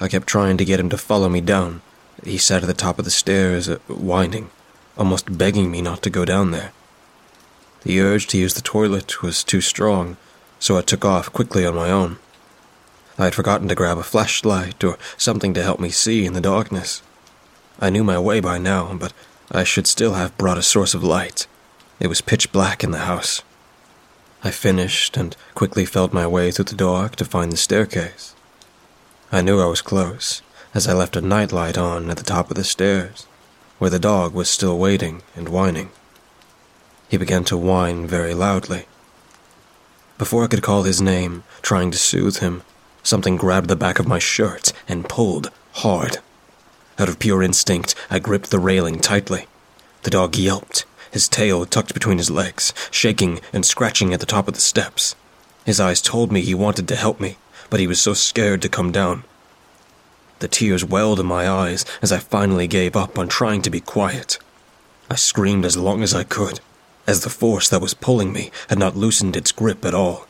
I 0.00 0.08
kept 0.08 0.28
trying 0.28 0.56
to 0.58 0.64
get 0.64 0.80
him 0.80 0.90
to 0.90 0.96
follow 0.96 1.28
me 1.28 1.40
down. 1.40 1.82
He 2.24 2.38
sat 2.38 2.62
at 2.62 2.66
the 2.66 2.74
top 2.74 2.98
of 2.98 3.04
the 3.04 3.10
stairs, 3.10 3.68
uh, 3.68 3.78
whining, 3.88 4.50
almost 4.96 5.36
begging 5.36 5.70
me 5.70 5.82
not 5.82 6.02
to 6.02 6.10
go 6.10 6.24
down 6.24 6.52
there. 6.52 6.72
The 7.82 8.00
urge 8.00 8.26
to 8.28 8.38
use 8.38 8.54
the 8.54 8.62
toilet 8.62 9.22
was 9.22 9.42
too 9.42 9.60
strong, 9.60 10.16
so 10.60 10.78
I 10.78 10.82
took 10.82 11.04
off 11.04 11.32
quickly 11.32 11.66
on 11.66 11.74
my 11.74 11.90
own. 11.90 12.18
I 13.18 13.24
had 13.24 13.34
forgotten 13.34 13.66
to 13.68 13.74
grab 13.74 13.98
a 13.98 14.04
flashlight 14.04 14.84
or 14.84 14.96
something 15.16 15.52
to 15.54 15.62
help 15.62 15.80
me 15.80 15.90
see 15.90 16.24
in 16.24 16.34
the 16.34 16.40
darkness. 16.40 17.02
I 17.80 17.90
knew 17.90 18.04
my 18.04 18.18
way 18.18 18.40
by 18.40 18.58
now, 18.58 18.94
but 18.94 19.12
I 19.50 19.64
should 19.64 19.86
still 19.86 20.14
have 20.14 20.38
brought 20.38 20.58
a 20.58 20.62
source 20.62 20.94
of 20.94 21.02
light. 21.02 21.48
It 21.98 22.06
was 22.06 22.20
pitch 22.20 22.52
black 22.52 22.84
in 22.84 22.92
the 22.92 22.98
house. 22.98 23.42
I 24.44 24.50
finished 24.50 25.16
and 25.16 25.36
quickly 25.54 25.84
felt 25.84 26.14
my 26.14 26.26
way 26.26 26.50
through 26.50 26.66
the 26.66 26.76
dark 26.76 27.16
to 27.16 27.24
find 27.24 27.52
the 27.52 27.56
staircase. 27.56 28.34
I 29.32 29.42
knew 29.42 29.60
I 29.60 29.66
was 29.66 29.82
close, 29.82 30.40
as 30.74 30.88
I 30.88 30.92
left 30.92 31.16
a 31.16 31.20
nightlight 31.20 31.76
on 31.76 32.10
at 32.10 32.16
the 32.16 32.22
top 32.22 32.50
of 32.50 32.56
the 32.56 32.64
stairs, 32.64 33.26
where 33.78 33.90
the 33.90 33.98
dog 33.98 34.32
was 34.32 34.48
still 34.48 34.78
waiting 34.78 35.22
and 35.36 35.48
whining. 35.48 35.90
He 37.08 37.16
began 37.16 37.44
to 37.44 37.56
whine 37.56 38.06
very 38.06 38.34
loudly. 38.34 38.86
Before 40.20 40.44
I 40.44 40.48
could 40.48 40.60
call 40.60 40.82
his 40.82 41.00
name, 41.00 41.44
trying 41.62 41.90
to 41.92 41.96
soothe 41.96 42.40
him, 42.40 42.60
something 43.02 43.38
grabbed 43.38 43.68
the 43.68 43.74
back 43.74 43.98
of 43.98 44.06
my 44.06 44.18
shirt 44.18 44.70
and 44.86 45.08
pulled 45.08 45.50
hard. 45.76 46.18
Out 46.98 47.08
of 47.08 47.18
pure 47.18 47.42
instinct, 47.42 47.94
I 48.10 48.18
gripped 48.18 48.50
the 48.50 48.58
railing 48.58 48.98
tightly. 48.98 49.46
The 50.02 50.10
dog 50.10 50.36
yelped, 50.36 50.84
his 51.10 51.26
tail 51.26 51.64
tucked 51.64 51.94
between 51.94 52.18
his 52.18 52.30
legs, 52.30 52.74
shaking 52.90 53.40
and 53.50 53.64
scratching 53.64 54.12
at 54.12 54.20
the 54.20 54.26
top 54.26 54.46
of 54.46 54.52
the 54.52 54.60
steps. 54.60 55.16
His 55.64 55.80
eyes 55.80 56.02
told 56.02 56.30
me 56.30 56.42
he 56.42 56.54
wanted 56.54 56.86
to 56.88 56.96
help 56.96 57.18
me, 57.18 57.38
but 57.70 57.80
he 57.80 57.86
was 57.86 57.98
so 57.98 58.12
scared 58.12 58.60
to 58.60 58.68
come 58.68 58.92
down. 58.92 59.24
The 60.40 60.48
tears 60.48 60.84
welled 60.84 61.18
in 61.18 61.24
my 61.24 61.48
eyes 61.48 61.86
as 62.02 62.12
I 62.12 62.18
finally 62.18 62.66
gave 62.66 62.94
up 62.94 63.18
on 63.18 63.28
trying 63.28 63.62
to 63.62 63.70
be 63.70 63.80
quiet. 63.80 64.36
I 65.10 65.14
screamed 65.14 65.64
as 65.64 65.78
long 65.78 66.02
as 66.02 66.12
I 66.12 66.24
could, 66.24 66.60
as 67.10 67.20
the 67.24 67.28
force 67.28 67.68
that 67.68 67.80
was 67.80 67.92
pulling 67.92 68.32
me 68.32 68.52
had 68.68 68.78
not 68.78 68.96
loosened 68.96 69.36
its 69.36 69.50
grip 69.50 69.84
at 69.84 69.94
all. 69.94 70.28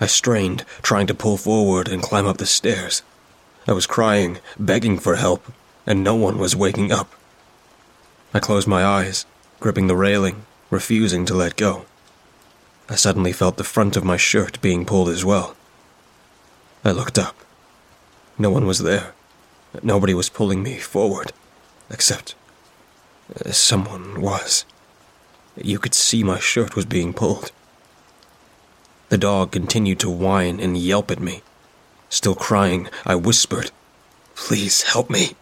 I 0.00 0.06
strained, 0.06 0.64
trying 0.82 1.08
to 1.08 1.14
pull 1.14 1.36
forward 1.36 1.88
and 1.88 2.00
climb 2.00 2.26
up 2.26 2.38
the 2.38 2.46
stairs. 2.46 3.02
I 3.66 3.72
was 3.72 3.86
crying, 3.86 4.38
begging 4.56 4.98
for 4.98 5.16
help, 5.16 5.52
and 5.84 6.04
no 6.04 6.14
one 6.14 6.38
was 6.38 6.54
waking 6.54 6.92
up. 6.92 7.12
I 8.32 8.38
closed 8.38 8.68
my 8.68 8.84
eyes, 8.84 9.26
gripping 9.58 9.88
the 9.88 9.96
railing, 9.96 10.44
refusing 10.70 11.26
to 11.26 11.34
let 11.34 11.56
go. 11.56 11.86
I 12.88 12.94
suddenly 12.94 13.32
felt 13.32 13.56
the 13.56 13.64
front 13.64 13.96
of 13.96 14.04
my 14.04 14.16
shirt 14.16 14.60
being 14.60 14.86
pulled 14.86 15.08
as 15.08 15.24
well. 15.24 15.56
I 16.84 16.92
looked 16.92 17.18
up. 17.18 17.34
No 18.38 18.50
one 18.50 18.66
was 18.66 18.78
there. 18.78 19.14
Nobody 19.82 20.14
was 20.14 20.28
pulling 20.28 20.62
me 20.62 20.78
forward, 20.78 21.32
except 21.90 22.36
uh, 23.34 23.50
someone 23.50 24.20
was. 24.20 24.64
You 25.56 25.78
could 25.78 25.94
see 25.94 26.22
my 26.24 26.38
shirt 26.38 26.74
was 26.74 26.84
being 26.84 27.12
pulled. 27.12 27.52
The 29.08 29.18
dog 29.18 29.52
continued 29.52 30.00
to 30.00 30.10
whine 30.10 30.58
and 30.58 30.76
yelp 30.76 31.10
at 31.10 31.20
me. 31.20 31.42
Still 32.08 32.34
crying, 32.34 32.88
I 33.06 33.14
whispered, 33.14 33.70
Please 34.34 34.82
help 34.82 35.08
me. 35.08 35.36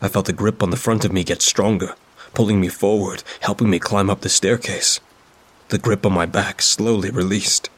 I 0.00 0.08
felt 0.08 0.26
the 0.26 0.32
grip 0.32 0.62
on 0.62 0.70
the 0.70 0.76
front 0.76 1.04
of 1.04 1.12
me 1.12 1.24
get 1.24 1.42
stronger, 1.42 1.94
pulling 2.34 2.60
me 2.60 2.68
forward, 2.68 3.22
helping 3.40 3.68
me 3.68 3.78
climb 3.78 4.08
up 4.08 4.20
the 4.20 4.28
staircase. 4.28 5.00
The 5.68 5.78
grip 5.78 6.06
on 6.06 6.12
my 6.12 6.26
back 6.26 6.62
slowly 6.62 7.10
released. 7.10 7.68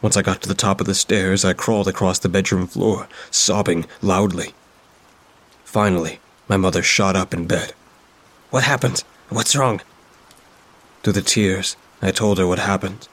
Once 0.00 0.16
I 0.16 0.22
got 0.22 0.42
to 0.42 0.48
the 0.48 0.54
top 0.54 0.80
of 0.80 0.86
the 0.86 0.94
stairs, 0.94 1.44
I 1.44 1.52
crawled 1.52 1.88
across 1.88 2.18
the 2.18 2.28
bedroom 2.28 2.66
floor, 2.66 3.08
sobbing 3.30 3.86
loudly. 4.00 4.54
Finally, 5.64 6.20
my 6.48 6.56
mother 6.56 6.82
shot 6.82 7.16
up 7.16 7.32
in 7.32 7.46
bed. 7.46 7.72
What 8.50 8.64
happened? 8.64 9.04
What's 9.28 9.56
wrong? 9.56 9.80
Through 11.02 11.14
the 11.14 11.22
tears, 11.22 11.76
I 12.00 12.12
told 12.12 12.38
her 12.38 12.46
what 12.46 12.60
happened, 12.60 13.08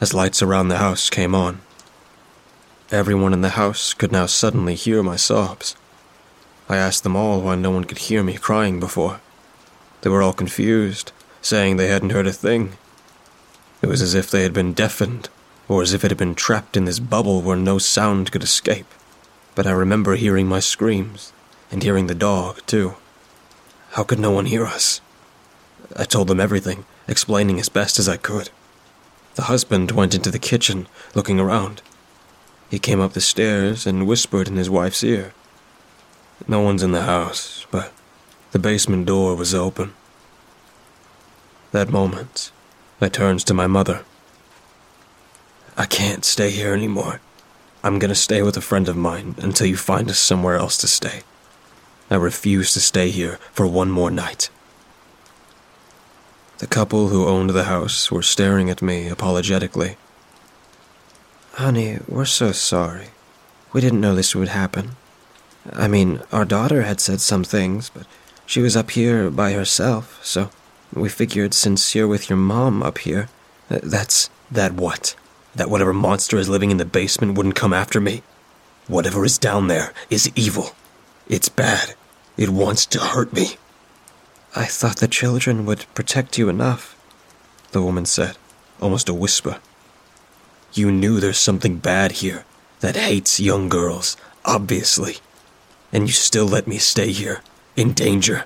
as 0.00 0.12
lights 0.12 0.42
around 0.42 0.68
the 0.68 0.78
house 0.78 1.10
came 1.10 1.34
on. 1.34 1.60
Everyone 2.90 3.32
in 3.32 3.40
the 3.40 3.50
house 3.50 3.94
could 3.94 4.10
now 4.10 4.26
suddenly 4.26 4.74
hear 4.74 5.02
my 5.02 5.14
sobs. 5.14 5.76
I 6.68 6.76
asked 6.76 7.04
them 7.04 7.14
all 7.14 7.40
why 7.40 7.54
no 7.54 7.70
one 7.70 7.84
could 7.84 7.98
hear 7.98 8.24
me 8.24 8.36
crying 8.36 8.80
before. 8.80 9.20
They 10.00 10.10
were 10.10 10.22
all 10.22 10.32
confused, 10.32 11.12
saying 11.40 11.76
they 11.76 11.88
hadn't 11.88 12.10
heard 12.10 12.26
a 12.26 12.32
thing. 12.32 12.72
It 13.80 13.86
was 13.86 14.02
as 14.02 14.14
if 14.14 14.30
they 14.30 14.42
had 14.42 14.52
been 14.52 14.72
deafened 14.72 15.28
or 15.70 15.82
as 15.82 15.92
if 15.92 16.04
it 16.04 16.10
had 16.10 16.18
been 16.18 16.34
trapped 16.34 16.76
in 16.76 16.84
this 16.84 16.98
bubble 16.98 17.42
where 17.42 17.56
no 17.56 17.78
sound 17.78 18.32
could 18.32 18.42
escape. 18.42 18.92
But 19.54 19.68
I 19.68 19.70
remember 19.70 20.16
hearing 20.16 20.48
my 20.48 20.58
screams, 20.58 21.32
and 21.70 21.84
hearing 21.84 22.08
the 22.08 22.14
dog, 22.14 22.60
too. 22.66 22.96
How 23.92 24.02
could 24.02 24.18
no 24.18 24.32
one 24.32 24.46
hear 24.46 24.66
us? 24.66 25.00
I 25.96 26.02
told 26.02 26.26
them 26.26 26.40
everything, 26.40 26.86
explaining 27.08 27.58
as 27.58 27.68
best 27.68 27.98
as 27.98 28.08
I 28.08 28.16
could. 28.16 28.50
The 29.34 29.42
husband 29.42 29.92
went 29.92 30.14
into 30.14 30.30
the 30.30 30.38
kitchen, 30.38 30.88
looking 31.14 31.40
around. 31.40 31.82
He 32.70 32.78
came 32.78 33.00
up 33.00 33.12
the 33.12 33.20
stairs 33.20 33.86
and 33.86 34.06
whispered 34.06 34.48
in 34.48 34.56
his 34.56 34.70
wife's 34.70 35.02
ear. 35.02 35.32
No 36.46 36.60
one's 36.60 36.82
in 36.82 36.92
the 36.92 37.02
house, 37.02 37.66
but 37.70 37.92
the 38.52 38.58
basement 38.58 39.06
door 39.06 39.34
was 39.34 39.54
open. 39.54 39.94
That 41.72 41.90
moment, 41.90 42.50
I 43.00 43.08
turned 43.08 43.40
to 43.40 43.54
my 43.54 43.66
mother. 43.66 44.04
I 45.76 45.86
can't 45.86 46.24
stay 46.24 46.50
here 46.50 46.74
anymore. 46.74 47.20
I'm 47.82 47.98
gonna 47.98 48.14
stay 48.14 48.42
with 48.42 48.56
a 48.56 48.60
friend 48.60 48.88
of 48.88 48.96
mine 48.96 49.36
until 49.38 49.66
you 49.66 49.76
find 49.76 50.10
us 50.10 50.18
somewhere 50.18 50.56
else 50.56 50.76
to 50.78 50.86
stay. 50.86 51.22
I 52.10 52.16
refuse 52.16 52.72
to 52.72 52.80
stay 52.80 53.10
here 53.10 53.38
for 53.52 53.66
one 53.66 53.90
more 53.90 54.10
night. 54.10 54.50
The 56.60 56.66
couple 56.66 57.08
who 57.08 57.26
owned 57.26 57.50
the 57.50 57.64
house 57.64 58.12
were 58.12 58.22
staring 58.22 58.68
at 58.68 58.82
me 58.82 59.08
apologetically. 59.08 59.96
Honey, 61.54 62.00
we're 62.06 62.26
so 62.26 62.52
sorry. 62.52 63.08
We 63.72 63.80
didn't 63.80 64.02
know 64.02 64.14
this 64.14 64.36
would 64.36 64.48
happen. 64.48 64.90
I 65.72 65.88
mean, 65.88 66.20
our 66.30 66.44
daughter 66.44 66.82
had 66.82 67.00
said 67.00 67.22
some 67.22 67.44
things, 67.44 67.88
but 67.88 68.06
she 68.44 68.60
was 68.60 68.76
up 68.76 68.90
here 68.90 69.30
by 69.30 69.52
herself, 69.52 70.20
so 70.22 70.50
we 70.92 71.08
figured 71.08 71.54
since 71.54 71.94
you're 71.94 72.06
with 72.06 72.28
your 72.28 72.36
mom 72.36 72.82
up 72.82 72.98
here, 72.98 73.30
that's. 73.68 74.28
That 74.50 74.74
what? 74.74 75.14
That 75.54 75.70
whatever 75.70 75.94
monster 75.94 76.36
is 76.36 76.48
living 76.50 76.70
in 76.70 76.76
the 76.76 76.84
basement 76.84 77.38
wouldn't 77.38 77.54
come 77.54 77.72
after 77.72 78.02
me. 78.02 78.22
Whatever 78.86 79.24
is 79.24 79.38
down 79.38 79.68
there 79.68 79.94
is 80.10 80.30
evil. 80.34 80.72
It's 81.26 81.48
bad. 81.48 81.94
It 82.36 82.50
wants 82.50 82.84
to 82.86 82.98
hurt 82.98 83.32
me. 83.32 83.56
I 84.54 84.64
thought 84.64 84.96
the 84.96 85.08
children 85.08 85.64
would 85.66 85.86
protect 85.94 86.38
you 86.38 86.48
enough, 86.48 86.96
the 87.72 87.82
woman 87.82 88.04
said, 88.04 88.36
almost 88.80 89.08
a 89.08 89.14
whisper. 89.14 89.60
You 90.72 90.90
knew 90.90 91.20
there's 91.20 91.38
something 91.38 91.76
bad 91.76 92.12
here 92.12 92.44
that 92.80 92.96
hates 92.96 93.40
young 93.40 93.68
girls, 93.68 94.16
obviously. 94.44 95.18
And 95.92 96.06
you 96.06 96.12
still 96.12 96.46
let 96.46 96.66
me 96.66 96.78
stay 96.78 97.12
here, 97.12 97.42
in 97.76 97.92
danger. 97.92 98.44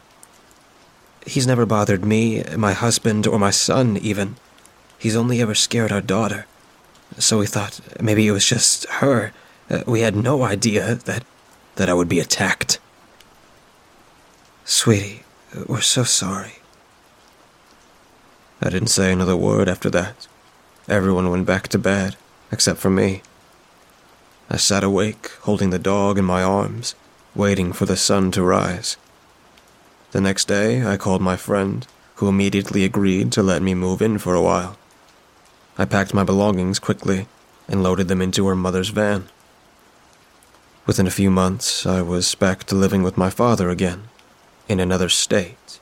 He's 1.26 1.46
never 1.46 1.66
bothered 1.66 2.04
me, 2.04 2.42
my 2.56 2.72
husband, 2.72 3.26
or 3.26 3.38
my 3.38 3.50
son, 3.50 3.96
even. 3.96 4.36
He's 4.98 5.16
only 5.16 5.40
ever 5.40 5.54
scared 5.54 5.92
our 5.92 6.00
daughter 6.00 6.46
so 7.18 7.38
we 7.38 7.46
thought 7.46 7.80
maybe 8.00 8.26
it 8.26 8.32
was 8.32 8.46
just 8.46 8.88
her. 8.88 9.32
Uh, 9.70 9.82
we 9.86 10.00
had 10.00 10.16
no 10.16 10.42
idea 10.42 10.94
that 10.94 11.24
that 11.76 11.88
I 11.88 11.94
would 11.94 12.08
be 12.08 12.20
attacked. 12.20 12.78
Sweetie, 14.64 15.23
we're 15.66 15.80
so 15.80 16.04
sorry. 16.04 16.54
I 18.60 18.70
didn't 18.70 18.88
say 18.88 19.12
another 19.12 19.36
word 19.36 19.68
after 19.68 19.90
that. 19.90 20.26
Everyone 20.88 21.30
went 21.30 21.46
back 21.46 21.68
to 21.68 21.78
bed, 21.78 22.16
except 22.50 22.78
for 22.78 22.90
me. 22.90 23.22
I 24.50 24.56
sat 24.56 24.84
awake, 24.84 25.30
holding 25.42 25.70
the 25.70 25.78
dog 25.78 26.18
in 26.18 26.24
my 26.24 26.42
arms, 26.42 26.94
waiting 27.34 27.72
for 27.72 27.86
the 27.86 27.96
sun 27.96 28.30
to 28.32 28.42
rise. 28.42 28.96
The 30.12 30.20
next 30.20 30.46
day, 30.46 30.84
I 30.84 30.96
called 30.96 31.22
my 31.22 31.36
friend, 31.36 31.86
who 32.16 32.28
immediately 32.28 32.84
agreed 32.84 33.32
to 33.32 33.42
let 33.42 33.62
me 33.62 33.74
move 33.74 34.00
in 34.00 34.18
for 34.18 34.34
a 34.34 34.42
while. 34.42 34.76
I 35.76 35.84
packed 35.84 36.14
my 36.14 36.22
belongings 36.22 36.78
quickly 36.78 37.26
and 37.66 37.82
loaded 37.82 38.08
them 38.08 38.22
into 38.22 38.46
her 38.46 38.54
mother's 38.54 38.90
van. 38.90 39.28
Within 40.86 41.06
a 41.06 41.10
few 41.10 41.30
months, 41.30 41.86
I 41.86 42.02
was 42.02 42.34
back 42.34 42.64
to 42.64 42.74
living 42.74 43.02
with 43.02 43.16
my 43.16 43.30
father 43.30 43.70
again, 43.70 44.04
in 44.68 44.80
another 44.80 45.08
state, 45.08 45.78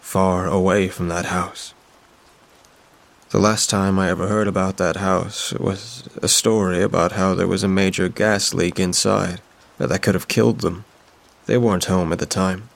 far 0.00 0.46
away 0.46 0.88
from 0.88 1.08
that 1.08 1.26
house. 1.26 1.74
The 3.30 3.40
last 3.40 3.68
time 3.68 3.98
I 3.98 4.10
ever 4.10 4.28
heard 4.28 4.46
about 4.46 4.76
that 4.76 4.96
house 4.96 5.52
was 5.54 6.08
a 6.22 6.28
story 6.28 6.82
about 6.82 7.12
how 7.12 7.34
there 7.34 7.48
was 7.48 7.64
a 7.64 7.68
major 7.68 8.08
gas 8.08 8.54
leak 8.54 8.78
inside 8.78 9.40
that 9.78 10.02
could 10.02 10.14
have 10.14 10.28
killed 10.28 10.60
them. 10.60 10.84
They 11.46 11.58
weren't 11.58 11.86
home 11.86 12.12
at 12.12 12.20
the 12.20 12.26
time. 12.26 12.68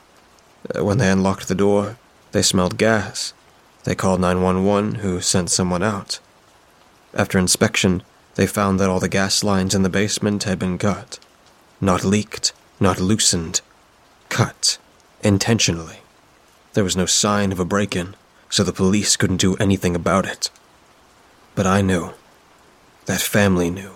Uh, 0.74 0.84
when 0.84 0.98
they 0.98 1.10
unlocked 1.10 1.46
the 1.46 1.54
door, 1.54 1.96
they 2.32 2.42
smelled 2.42 2.76
gas. 2.76 3.32
They 3.84 3.94
called 3.94 4.20
911, 4.20 4.96
who 4.96 5.20
sent 5.20 5.50
someone 5.50 5.82
out. 5.82 6.18
After 7.14 7.38
inspection, 7.38 8.02
they 8.34 8.46
found 8.46 8.78
that 8.80 8.88
all 8.88 9.00
the 9.00 9.08
gas 9.08 9.44
lines 9.44 9.74
in 9.74 9.82
the 9.82 9.88
basement 9.88 10.42
had 10.44 10.58
been 10.58 10.76
cut. 10.76 11.18
Not 11.80 12.04
leaked, 12.04 12.52
not 12.80 13.00
loosened. 13.00 13.60
Cut. 14.28 14.78
Intentionally. 15.22 16.00
There 16.74 16.84
was 16.84 16.96
no 16.96 17.06
sign 17.06 17.50
of 17.50 17.58
a 17.58 17.64
break 17.64 17.96
in, 17.96 18.14
so 18.50 18.62
the 18.62 18.72
police 18.72 19.16
couldn't 19.16 19.38
do 19.38 19.56
anything 19.56 19.96
about 19.96 20.26
it. 20.26 20.50
But 21.54 21.66
I 21.66 21.82
knew. 21.82 22.12
That 23.06 23.20
family 23.20 23.68
knew. 23.68 23.92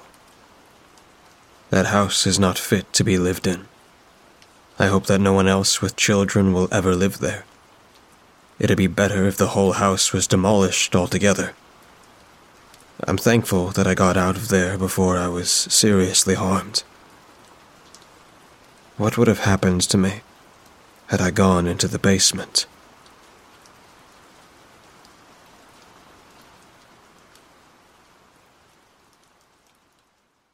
That 1.70 1.86
house 1.86 2.26
is 2.26 2.38
not 2.38 2.58
fit 2.58 2.92
to 2.94 3.04
be 3.04 3.18
lived 3.18 3.46
in. 3.46 3.68
I 4.78 4.86
hope 4.86 5.06
that 5.06 5.20
no 5.20 5.32
one 5.32 5.46
else 5.46 5.80
with 5.80 5.96
children 5.96 6.52
will 6.52 6.68
ever 6.72 6.96
live 6.96 7.18
there. 7.18 7.44
It'd 8.58 8.76
be 8.76 8.88
better 8.88 9.26
if 9.26 9.36
the 9.36 9.48
whole 9.48 9.72
house 9.72 10.12
was 10.12 10.26
demolished 10.26 10.96
altogether. 10.96 11.54
I'm 13.04 13.18
thankful 13.18 13.68
that 13.68 13.86
I 13.86 13.94
got 13.94 14.16
out 14.16 14.36
of 14.36 14.48
there 14.48 14.76
before 14.76 15.16
I 15.18 15.28
was 15.28 15.50
seriously 15.50 16.34
harmed. 16.34 16.82
What 18.96 19.16
would 19.16 19.28
have 19.28 19.40
happened 19.40 19.82
to 19.82 19.98
me 19.98 20.22
had 21.12 21.20
I 21.20 21.30
gone 21.30 21.66
into 21.66 21.88
the 21.88 21.98
basement? 21.98 22.64